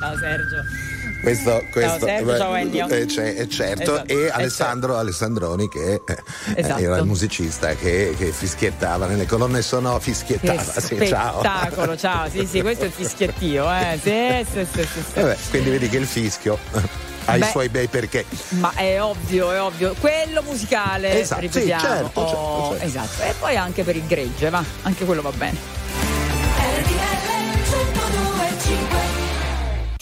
[0.00, 0.87] Ciao Sergio.
[1.20, 2.88] Questo, questo Sergio, ciao Ennio.
[2.88, 3.82] eh, c'è- è certo.
[3.94, 6.22] Esatto, e eh, Alessandro Alessandroni, che eh,
[6.54, 6.80] Esatto.
[6.80, 10.62] era il musicista che, che fischiettava nelle colonne sonore, Che fischiettava.
[10.62, 11.40] Sì, ciao.
[11.40, 12.28] spettacolo, ciao.
[12.30, 13.98] Sì, sì, questo è il fischiettio, eh.
[14.02, 15.20] Sì, sì, sì, sì, sì.
[15.20, 16.56] Vabbè, quindi vedi che il fischio
[17.24, 17.46] ha i Beh.
[17.46, 18.24] suoi bei perché.
[18.50, 19.94] Ma è ovvio, è ovvio.
[19.98, 21.82] Quello musicale, Esatto, sì, ripetiamo.
[21.82, 22.84] certo, certo, Oh, certo.
[22.86, 23.22] esatto.
[23.22, 24.62] E poi anche per il gregge, va.
[24.82, 25.77] Anche quello va bene.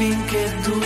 [0.00, 0.79] Insieme finché dura,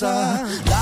[0.00, 0.73] cabeza.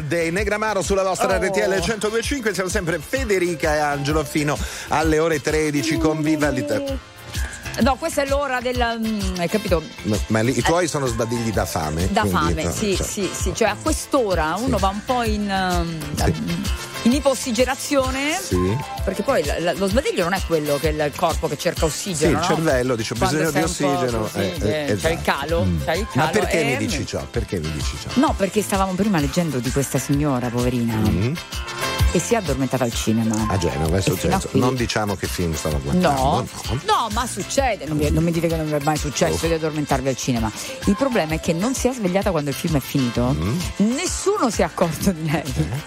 [0.00, 1.40] Dei Negramaro sulla vostra Oh.
[1.44, 2.54] RTL 1025.
[2.54, 4.56] Siamo sempre Federica e Angelo fino
[4.88, 6.98] alle ore 13 con Viva l'Italia.
[7.78, 8.76] No, questa è l'ora del.
[8.98, 9.82] mm, hai capito?
[10.04, 12.08] Ma, ma lì, i tuoi sono sbadigli da fame.
[12.10, 13.52] Da quindi, fame, no, sì, cioè, sì, sì.
[13.54, 15.42] Cioè a quest'ora uno va un po' in.
[15.42, 16.55] um, In
[17.16, 18.76] ipossigerazione, Sì.
[19.04, 21.88] perché poi la- la- lo sbadiglio non è quello che è il corpo che cerca
[21.88, 22.32] Sì, ossigeno.
[22.32, 22.42] il no?
[22.44, 24.28] cervello dice ho bisogno di ossigeno.
[24.34, 25.18] eh, eh, eh, c'è il esatto.
[25.24, 25.82] calo, Mm.
[25.84, 27.24] c'è il Ma calo, perché eh, mi dici ciò?
[27.30, 28.08] Perché mi dici ciò?
[28.20, 31.34] No, perché stavamo prima leggendo di questa signora, poverina, Mm.
[32.16, 33.46] Che si è addormentata al cinema.
[33.48, 34.48] A Genova è successo.
[34.52, 36.08] Non diciamo che film stavo guardando.
[36.22, 36.46] No,
[36.86, 37.84] no, ma succede.
[37.84, 39.48] Non mi, non mi dite che non mi è mai successo Oh.
[39.48, 40.50] di addormentarvi al cinema.
[40.86, 43.34] Il problema è che non si è svegliata quando il film è finito.
[43.38, 43.58] Mm.
[43.94, 45.42] Nessuno si è accorto di lei.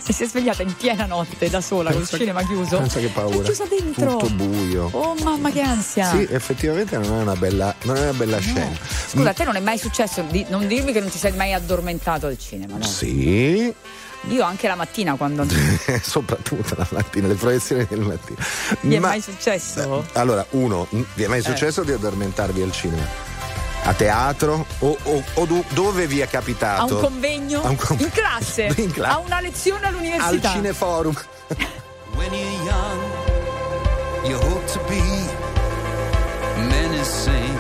[0.06, 2.78] E si è svegliata in piena notte da sola, col Pensa che- cinema chiuso.
[2.78, 3.36] Pensa che paura.
[3.40, 4.18] È chiusa dentro.
[4.18, 4.90] Tutto buio.
[4.92, 6.10] Oh mamma che ansia.
[6.12, 8.70] Sì, effettivamente non è una bella, non è una bella scena.
[9.08, 11.54] Scusa, a te non è mai successo di non dirmi che non ti sei mai
[11.54, 12.86] addormentato al cinema, no?
[12.86, 13.74] Sì,
[14.28, 15.46] Io anche la mattina quando
[16.02, 18.38] soprattutto la mattina, le proiezioni del mattino.
[18.82, 20.06] mi è Ma- mai successo?
[20.14, 21.44] Allora, uno, vi è mai Eh.
[21.44, 23.04] successo di addormentarvi al cinema?
[23.86, 24.66] A teatro?
[24.80, 26.96] O, o- o do- dove vi è A capitato?
[26.96, 27.62] un convegno?
[27.64, 28.72] A un con- In classe?
[28.78, 29.14] In classe.
[29.14, 30.52] A una lezione Al all'università?
[30.52, 31.14] cineforum.
[32.16, 33.02] When you're young,
[34.26, 35.02] you hope to be
[36.68, 37.58] menacing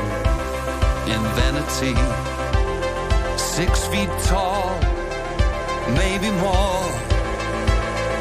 [1.05, 1.95] in vanity.
[3.37, 4.75] Six feet tall,
[5.95, 6.83] maybe more,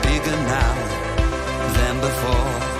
[0.03, 0.75] bigger now
[1.77, 2.78] than before.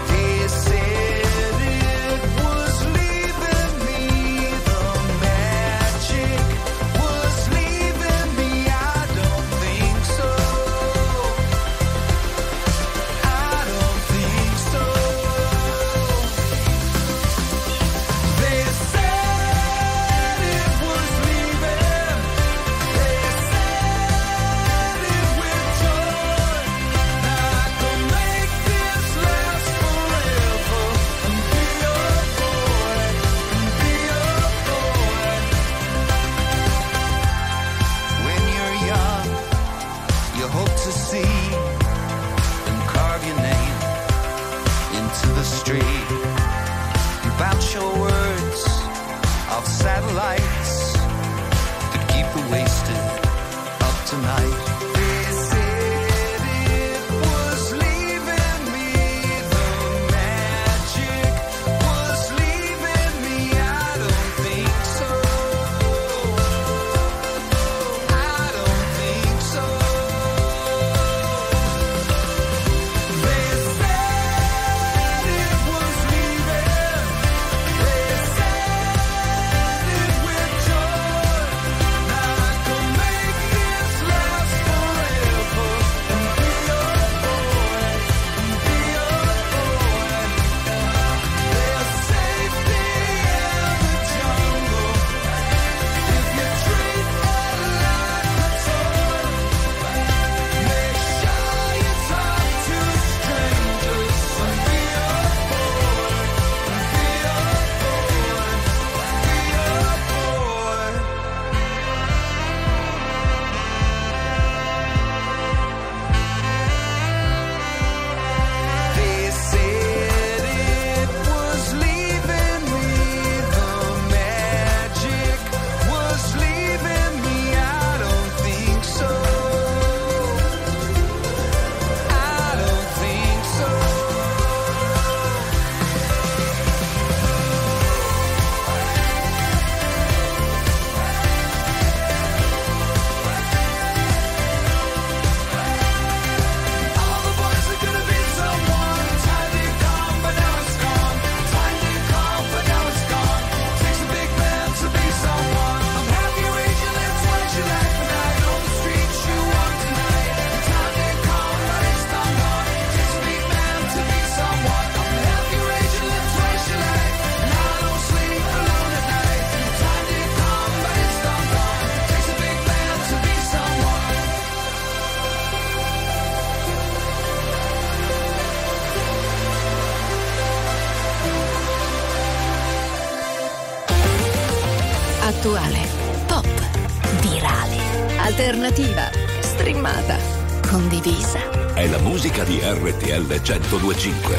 [192.71, 194.37] RTL 1025.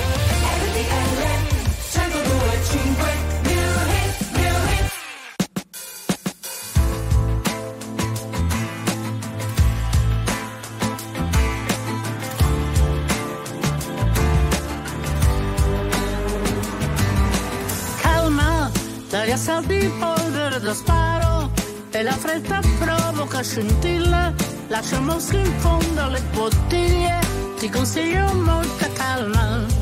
[18.00, 18.70] calma
[19.10, 21.50] dagli assalti di polvere da sparo
[21.90, 24.36] e la fretta provoca scintille
[24.68, 27.29] lascia mosche in fondo alle bottiglie
[27.60, 29.80] ti consiglio molta calma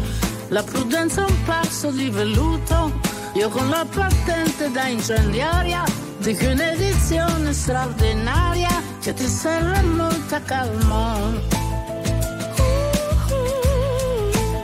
[0.49, 2.99] la prudenza è un passo di velluto.
[3.33, 5.83] Io con la patente da incendiaria
[6.19, 8.69] dico un'edizione straordinaria
[9.01, 11.17] che ti serve molta calma.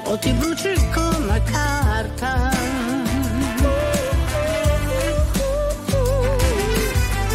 [0.06, 2.52] O ti bruci come carta.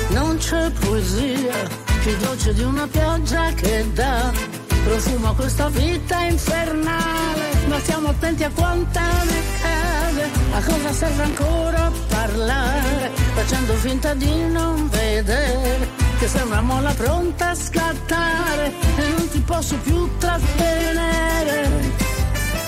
[0.08, 1.68] Non c'è poesia
[2.00, 4.47] più dolce di una pioggia che dà
[4.88, 7.66] profumo questa vita infernale.
[7.66, 14.46] Ma stiamo attenti a quanta ne cade, a cosa serve ancora parlare, facendo finta di
[14.46, 22.06] non vedere che sei una molla pronta a scattare e non ti posso più trattenere.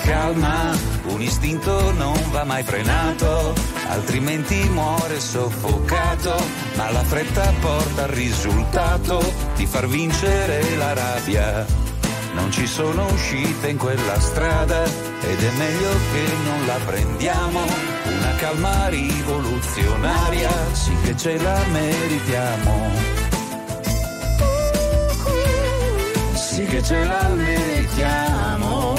[0.03, 0.71] Calma,
[1.07, 3.53] un istinto non va mai frenato,
[3.89, 6.35] altrimenti muore soffocato,
[6.75, 9.21] ma la fretta porta al risultato
[9.55, 11.90] di far vincere la rabbia
[12.33, 17.59] non ci sono uscite in quella strada ed è meglio che non la prendiamo.
[17.59, 22.89] Una calma rivoluzionaria, sì che ce la meritiamo.
[26.33, 28.95] Sì che ce la meritiamo.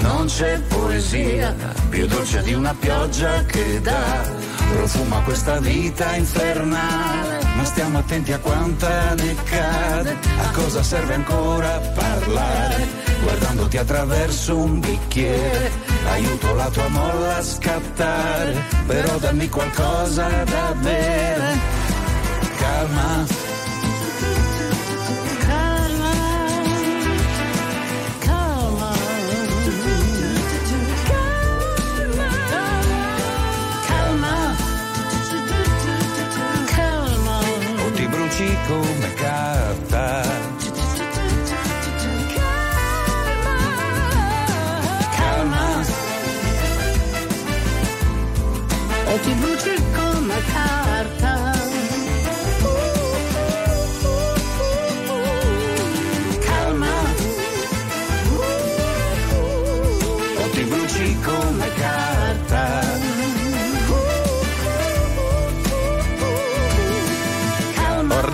[0.00, 1.54] Non c'è poesia
[1.88, 7.44] più dolce di una pioggia che dà profuma questa vita infernale.
[7.56, 12.86] Ma stiamo attenti a quanta ne cade, a cosa serve ancora parlare,
[13.22, 15.70] guardandoti attraverso un bicchiere.
[16.08, 21.58] Aiuto la tua molla a scattare, però dammi qualcosa da bere.
[22.56, 23.26] Calma,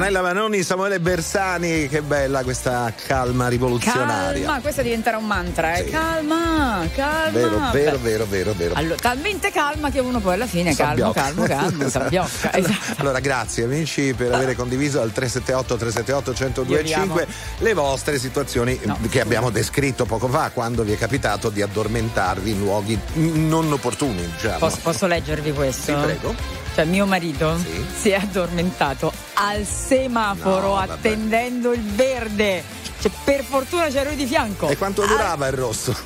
[0.06, 4.44] Ornella Manoni, Samuele Bersani, che bella questa calma rivoluzionaria.
[4.44, 5.86] Calma, questo diventerà un mantra, eh.
[5.86, 7.30] Calma, calma.
[7.32, 8.74] Vero, vero, vero, vero, vero.
[8.74, 12.54] Allora, talmente calma che uno poi alla fine calmo, calmo, calmo, sabbiocca.
[12.54, 12.94] Esatto.
[12.98, 17.26] Allora, grazie amici per aver condiviso al 378 378 1025
[17.58, 18.78] le vostre situazioni
[19.10, 24.24] che abbiamo descritto poco fa, quando vi è capitato di addormentarvi in luoghi non opportuni,
[24.24, 24.58] diciamo.
[24.58, 25.82] Posso, posso leggervi questo?
[25.82, 26.65] Sì, prego.
[26.76, 27.56] Cioè, mio marito
[27.94, 32.62] si è addormentato al semaforo No, attendendo il verde.
[33.00, 34.68] Cioè, per fortuna c'era lui di fianco.
[34.68, 35.96] E quanto durava il rosso?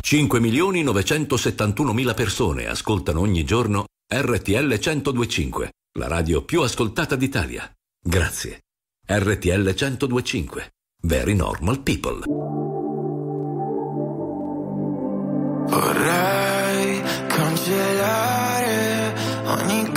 [0.00, 7.68] 5 milioni 971 mila persone ascoltano ogni giorno RTL 1025, la radio più ascoltata d'Italia.
[8.00, 8.60] Grazie.
[9.04, 10.70] RTL 1025.
[11.02, 12.67] Very normal people.
[15.68, 19.12] Vorrei cancellare
[19.44, 19.87] ogni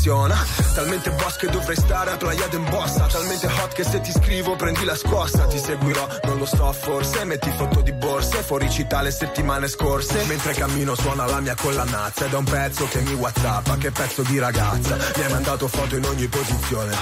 [0.00, 4.10] si ridimensiona Talmente boss che dovrei stare a Playa d'Embossa Talmente hot che se ti
[4.10, 7.24] scrivo prendi la scossa Ti seguirò, non lo so forse.
[7.24, 10.24] Metti foto di borse, fuori città le settimane scorse.
[10.24, 12.26] Mentre cammino suona la mia collanazza.
[12.26, 14.96] Ed è un pezzo che mi whatsappa, che pezzo di ragazza.
[15.16, 16.96] Mi hai mandato foto in ogni posizione.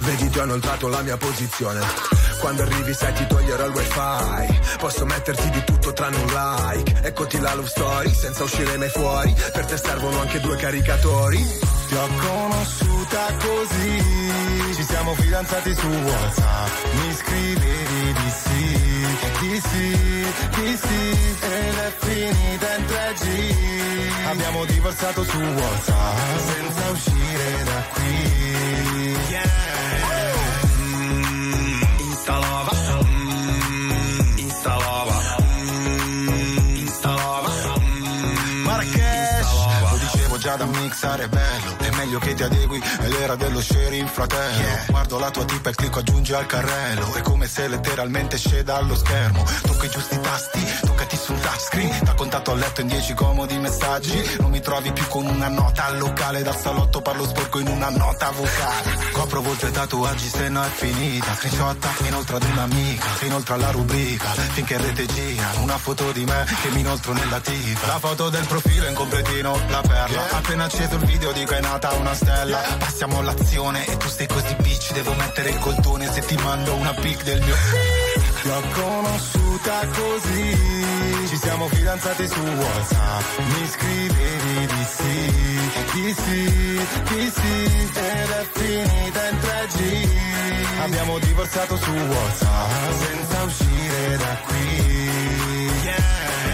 [0.00, 1.80] Vedi ti ho inoltrato la mia posizione.
[2.40, 4.60] Quando arrivi sai ti toglierò il wifi.
[4.78, 7.00] Posso metterti di tutto tranne un like.
[7.02, 9.34] Eccoti la love story, senza uscire mai fuori.
[9.52, 14.02] Per te servono anche due caricatori Ti ho conosciuta così.
[14.76, 16.70] Ci siamo fidanzati su Whatsapp.
[16.94, 18.80] Mi scrivevi di sì
[19.40, 27.62] Di sì, di sì Ed è finita in 3G Abbiamo divorziato su Whatsapp Senza uscire
[27.64, 29.16] da qui.
[30.78, 32.71] Mm, Instalava
[40.92, 41.78] è bello.
[41.78, 44.68] È meglio che ti adegui È l'era dello sharing fratello.
[44.88, 47.14] Guardo la tua tipa e clicco aggiungi al carrello.
[47.14, 49.44] È come se letteralmente sceda allo schermo.
[49.62, 52.04] Tocco i giusti tasti Toccati sul touchscreen.
[52.04, 54.36] Da contatto a letto in dieci comodi messaggi.
[54.38, 56.42] Non mi trovi più con una nota al locale.
[56.42, 59.10] Dal salotto parlo sporco in una nota vocale.
[59.12, 61.34] Copro volte tatuaggi se no è finita.
[61.34, 64.28] Screenshotta inoltre ad un'amica inoltre alla rubrica.
[64.52, 67.86] Finché in rete gira Una foto di me che mi inoltro nella tipa.
[67.86, 70.30] La foto del profilo in completino La perla.
[70.30, 72.58] Appena acceso il video dico è nata una stella.
[72.78, 76.92] Passiamo all'azione e tu sei così bitch Devo mettere il coltone se ti mando una
[76.94, 77.54] pic del mio
[78.42, 81.26] Ti ho conosciuta così.
[81.28, 83.38] Ci siamo fidanzati su Whatsapp.
[83.38, 85.30] Mi scrivevi di sì
[85.92, 90.08] Di sì, di sì Ed è finita in 3G
[90.82, 94.90] Abbiamo divorziato su Whatsapp Senza uscire da qui.
[95.84, 96.51] Yeah.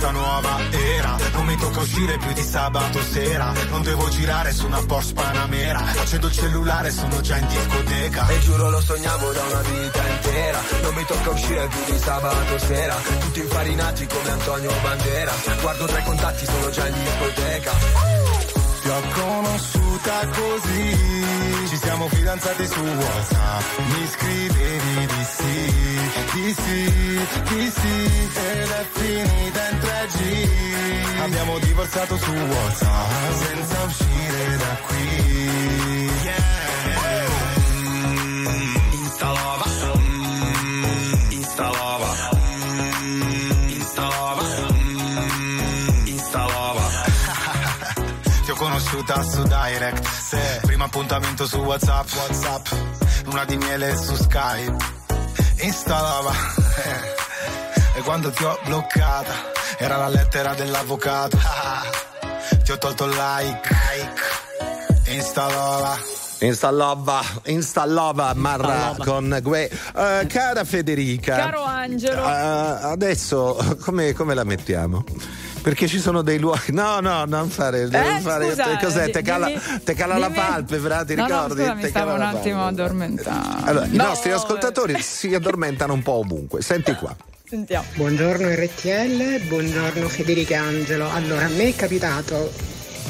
[0.00, 1.16] Questa nuova era.
[1.34, 3.52] Non mi tocca uscire più di sabato sera.
[3.68, 5.78] Non devo girare su una Porsche Panamera.
[5.78, 8.26] Accendo il cellulare, sono già in discoteca.
[8.28, 10.58] E giuro lo sognavo da una vita intera.
[10.80, 12.94] Non mi tocca uscire più di sabato sera.
[12.94, 15.32] Tutti infarinati come Antonio Bandera.
[15.60, 17.72] Guardo tra i contatti, sono già in discoteca.
[18.80, 20.96] Ti ho conosciuta così.
[21.68, 23.78] Ci siamo fidanzati su Whatsapp.
[23.84, 25.89] Mi scrivevi di sì
[26.32, 26.84] Di sì,
[27.48, 34.98] di sì Ed è finita in 3G Abbiamo divorziato su Whatsapp Senza uscire da qui.
[37.90, 39.64] Mm, Instalava
[39.96, 42.14] Mm, Instalava
[43.02, 44.42] Mm, Instalava
[44.72, 46.88] Mm, Instalava.
[48.44, 52.66] Ti ho conosciuta su Direct Primo appuntamento su Whatsapp Whatsapp
[53.24, 54.98] Luna di miele su Skype
[55.62, 56.32] Installava
[57.96, 59.32] E quando ti ho bloccata
[59.78, 61.38] Era la lettera dell'avvocato
[62.64, 63.68] Ti ho tolto il like
[65.06, 65.98] Installava
[66.42, 69.68] Installava, installava Marra con Gue.
[69.68, 71.36] Eh, cara Federica.
[71.36, 72.22] Caro Angelo.
[72.26, 75.04] eh, adesso come, come la mettiamo?
[75.62, 76.72] Perché ci sono dei luoghi.
[76.72, 77.86] No, no, non fare.
[77.86, 79.04] non Eh, fare scusa, cos'è?
[79.06, 81.60] di- Te cala, dimmi- te cala la palpebra, ti No, no, ricordi?
[81.60, 82.66] scusa, mi stavo cala un la attimo palpebra.
[82.84, 83.66] addormentando.
[83.66, 86.62] Allora, i No, nostri ascoltatori si addormentano un po' ovunque.
[86.62, 87.14] Senti qua.
[87.46, 87.84] Sentiamo.
[87.94, 91.10] Buongiorno RTL, buongiorno Federica Angelo.
[91.10, 92.52] Allora, a me è capitato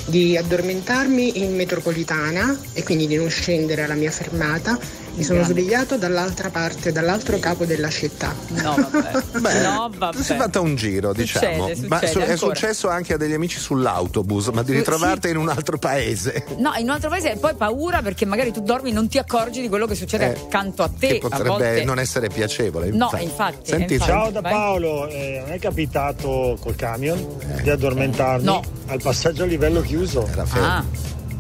[0.06, 4.76] di addormentarmi in metropolitana e quindi di non scendere alla mia fermata.
[5.12, 5.60] Mi sono Grande.
[5.60, 8.34] svegliato dall'altra parte, dall'altro capo della città.
[8.48, 9.22] No, vabbè.
[9.40, 10.16] Beh, no, vabbè.
[10.16, 11.66] tu sei fatta un giro, diciamo.
[11.68, 12.54] Succede, ma succede è ancora.
[12.54, 14.76] successo anche a degli amici sull'autobus, ma di Sì.
[14.78, 16.44] ritrovarti in un altro paese.
[16.58, 19.18] No, in un altro paese e poi paura perché magari tu dormi e non ti
[19.18, 21.08] accorgi di quello che succede Eh, accanto a te.
[21.08, 21.84] Che a potrebbe volte...
[21.84, 22.90] non essere piacevole.
[22.90, 24.10] No, infatti, Senti, infatti.
[24.12, 24.40] Ciao da.
[24.40, 27.26] Paolo, eh, non è capitato col camion
[27.62, 28.62] di addormentarmi No.
[28.86, 30.84] al passaggio a livello chiuso Ah,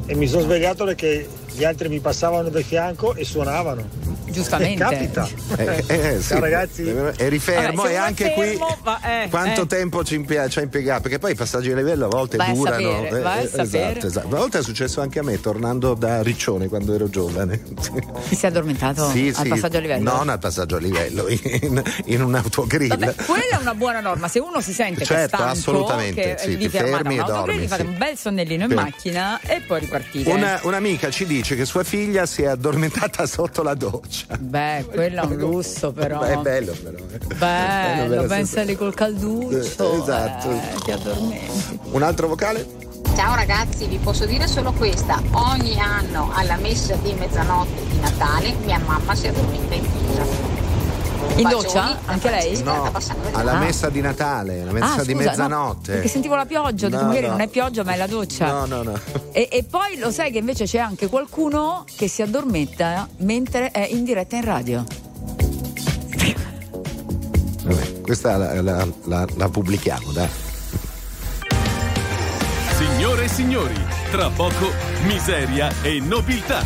[0.06, 1.26] e mi sono svegliato perché
[1.60, 3.86] gli altri mi passavano da fianco e suonavano.
[4.30, 4.82] giustamente.
[4.82, 5.28] Capita.
[5.58, 6.28] Eh, eh, sì.
[6.28, 6.82] Ciao ragazzi.
[7.16, 9.66] Eri fermo Vabbè, se e uno è anche fermo, qui va- eh, quanto eh.
[9.66, 11.02] tempo ci, impie- ci ha impiegato?
[11.02, 12.90] Perché poi i passaggi di livello a volte Vai a durano.
[12.90, 13.90] sapere, vai a sapere.
[13.90, 14.26] esatto, esatto.
[14.28, 17.60] Una volta è successo anche a me, tornando da Riccione quando ero giovane.
[18.28, 19.48] Ti sei addormentato Sì, al sì.
[19.48, 20.10] passaggio a livello?
[20.14, 22.88] Non al passaggio a livello, in, in un autogrill.
[22.88, 24.28] Vabbè, quella è una buona norma.
[24.28, 27.82] Se uno si sente Certo, stanco, assolutamente, che sì, ti fermi a e dormi, fate
[27.82, 27.88] sì.
[27.88, 28.74] un bel sonnellino in Sì.
[28.76, 30.30] macchina e poi ripartite.
[30.30, 34.26] Una, un'amica ci dice che sua figlia si è addormentata sotto la doccia.
[34.28, 34.36] doccia.
[34.38, 36.18] Beh, quello è un lusso però.
[36.20, 36.96] Beh, è bello però.
[36.98, 37.34] eh.
[37.34, 39.56] Bello, Bello, pensa lì col calduccio.
[39.56, 40.50] Eh, esatto.
[40.50, 41.78] eh, ti addormenti.
[41.92, 42.66] Un altro vocale?
[43.16, 45.20] Ciao ragazzi, vi posso dire solo questa.
[45.32, 50.49] Ogni anno alla messa di mezzanotte di Natale mia mamma si addormenta in chiesa.
[51.36, 51.98] In doccia?
[52.06, 52.62] Anche lei?
[52.62, 52.90] No,
[53.32, 55.92] alla messa di Natale, la messa Ah, di scusa, no, mezzanotte.
[55.92, 57.32] perché sentivo la pioggia, ho detto No, magari no.
[57.32, 58.46] non è pioggia ma è la doccia.
[58.52, 58.98] No, no, no.
[59.32, 63.86] E, e poi lo sai che invece c'è anche qualcuno che si addormenta mentre è
[63.90, 64.84] in diretta in radio.
[67.64, 70.28] Vabbè, questa la, la- la- la pubblichiamo, dai.
[72.76, 73.74] Signore e signori,
[74.10, 74.70] tra poco
[75.04, 76.64] miseria e nobiltà.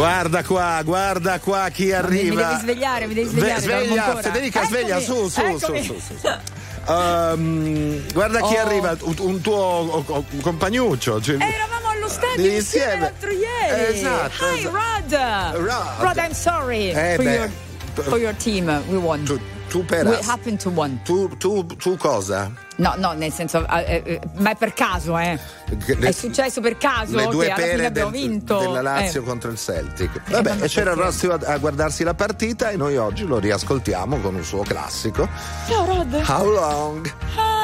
[0.00, 2.42] Guarda qua, guarda qua chi Mi arriva.
[2.48, 3.60] devi svegliare, mi devi Ve- svegliare.
[3.60, 4.16] sveglia.
[4.22, 5.84] Federica, Eccomi, sveglia, su, su, eccomi.
[5.84, 6.90] su, su, su.
[6.90, 8.60] Ehm, guarda chi Oh.
[8.66, 11.20] arriva, un, un tuo o- compagnuccio.
[11.20, 12.56] cioè- Eravamo allo stadio Insieme.
[12.56, 13.96] insieme l'altro ieri.
[13.98, 15.60] Esatto, Hi esatto.
[15.60, 15.98] Rod.
[16.00, 16.16] Rod.
[16.16, 17.50] I'm sorry Eh, for, your,
[18.04, 18.82] for your team.
[18.88, 19.22] We won.
[19.24, 19.38] Tu,
[19.70, 21.00] tu per We happen to won.
[21.04, 22.50] tu, tu, tu cosa?
[22.78, 25.38] No, no, nel senso, eh, eh, ma è per caso, eh.
[25.84, 28.58] Che- È successo per caso le due pere abbiamo del- vinto.
[28.58, 29.24] della Lazio Eh.
[29.24, 30.28] contro il Celtic.
[30.30, 30.94] Vabbè, ma e c'era?
[30.94, 35.28] Rossi a, a guardarsi la partita e noi oggi lo riascoltiamo con un suo classico.
[35.68, 36.22] Ciao Rod.
[36.26, 37.06] How long?
[37.36, 37.59] Has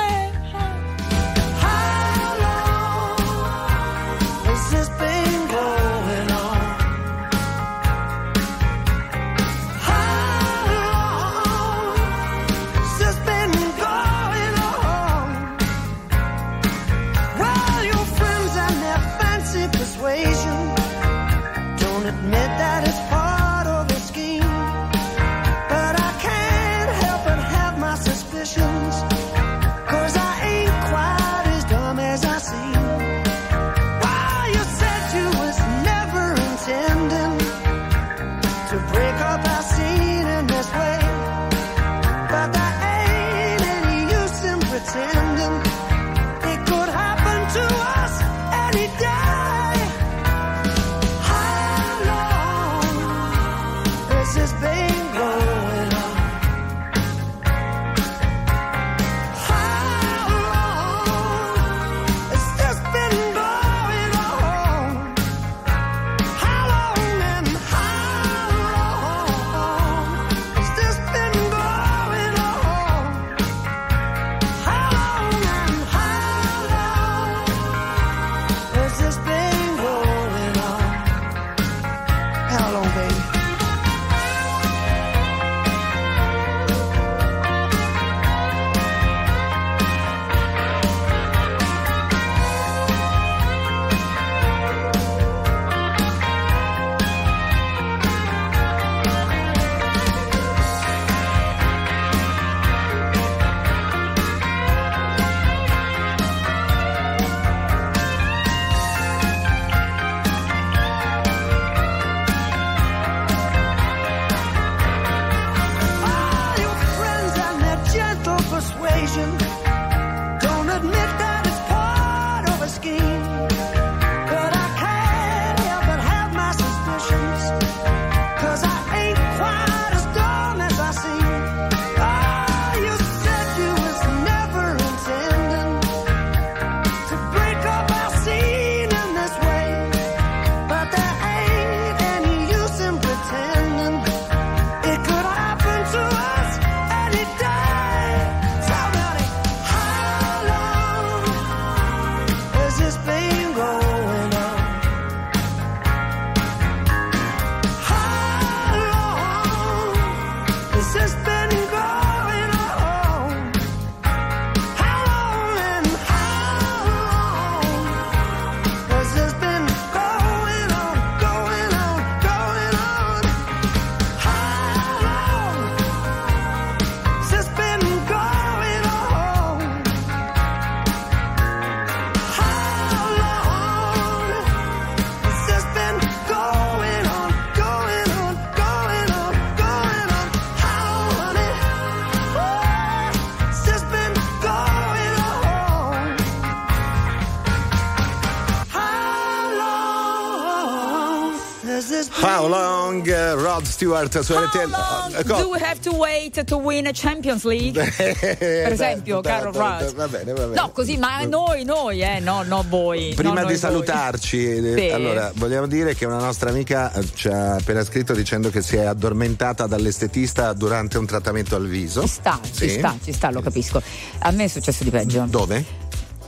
[203.77, 204.75] Stewart su RTL.
[205.19, 207.75] Eh, co- Do we have to wait to win a Champions League?
[207.95, 209.95] per esempio, dai, caro Rod.
[209.95, 210.55] Va bene, va bene.
[210.55, 213.13] No, così, ma noi, noi, eh, no, no voi.
[213.15, 214.89] Prima no, di salutarci, eh, Sì.
[214.89, 218.77] allora vogliamo dire che una nostra amica eh, ci ha appena scritto dicendo che si
[218.77, 222.01] è addormentata dall'estetista durante un trattamento al viso.
[222.01, 223.83] Ci sta, ci sta, ci sta, lo capisco.
[224.21, 225.27] A me è successo di peggio.
[225.29, 225.63] Dove?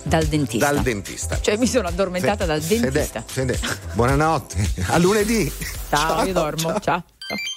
[0.02, 0.70] Dal dentista.
[0.70, 1.40] Dal dentista.
[1.40, 3.22] Cioè mi sono addormentata dal Fede- dentista.
[3.26, 3.58] Fede,
[3.94, 5.50] buonanotte, a lunedì.
[5.88, 6.68] Ciao, io dormo.
[6.72, 6.80] ciao.
[6.80, 7.04] ciao.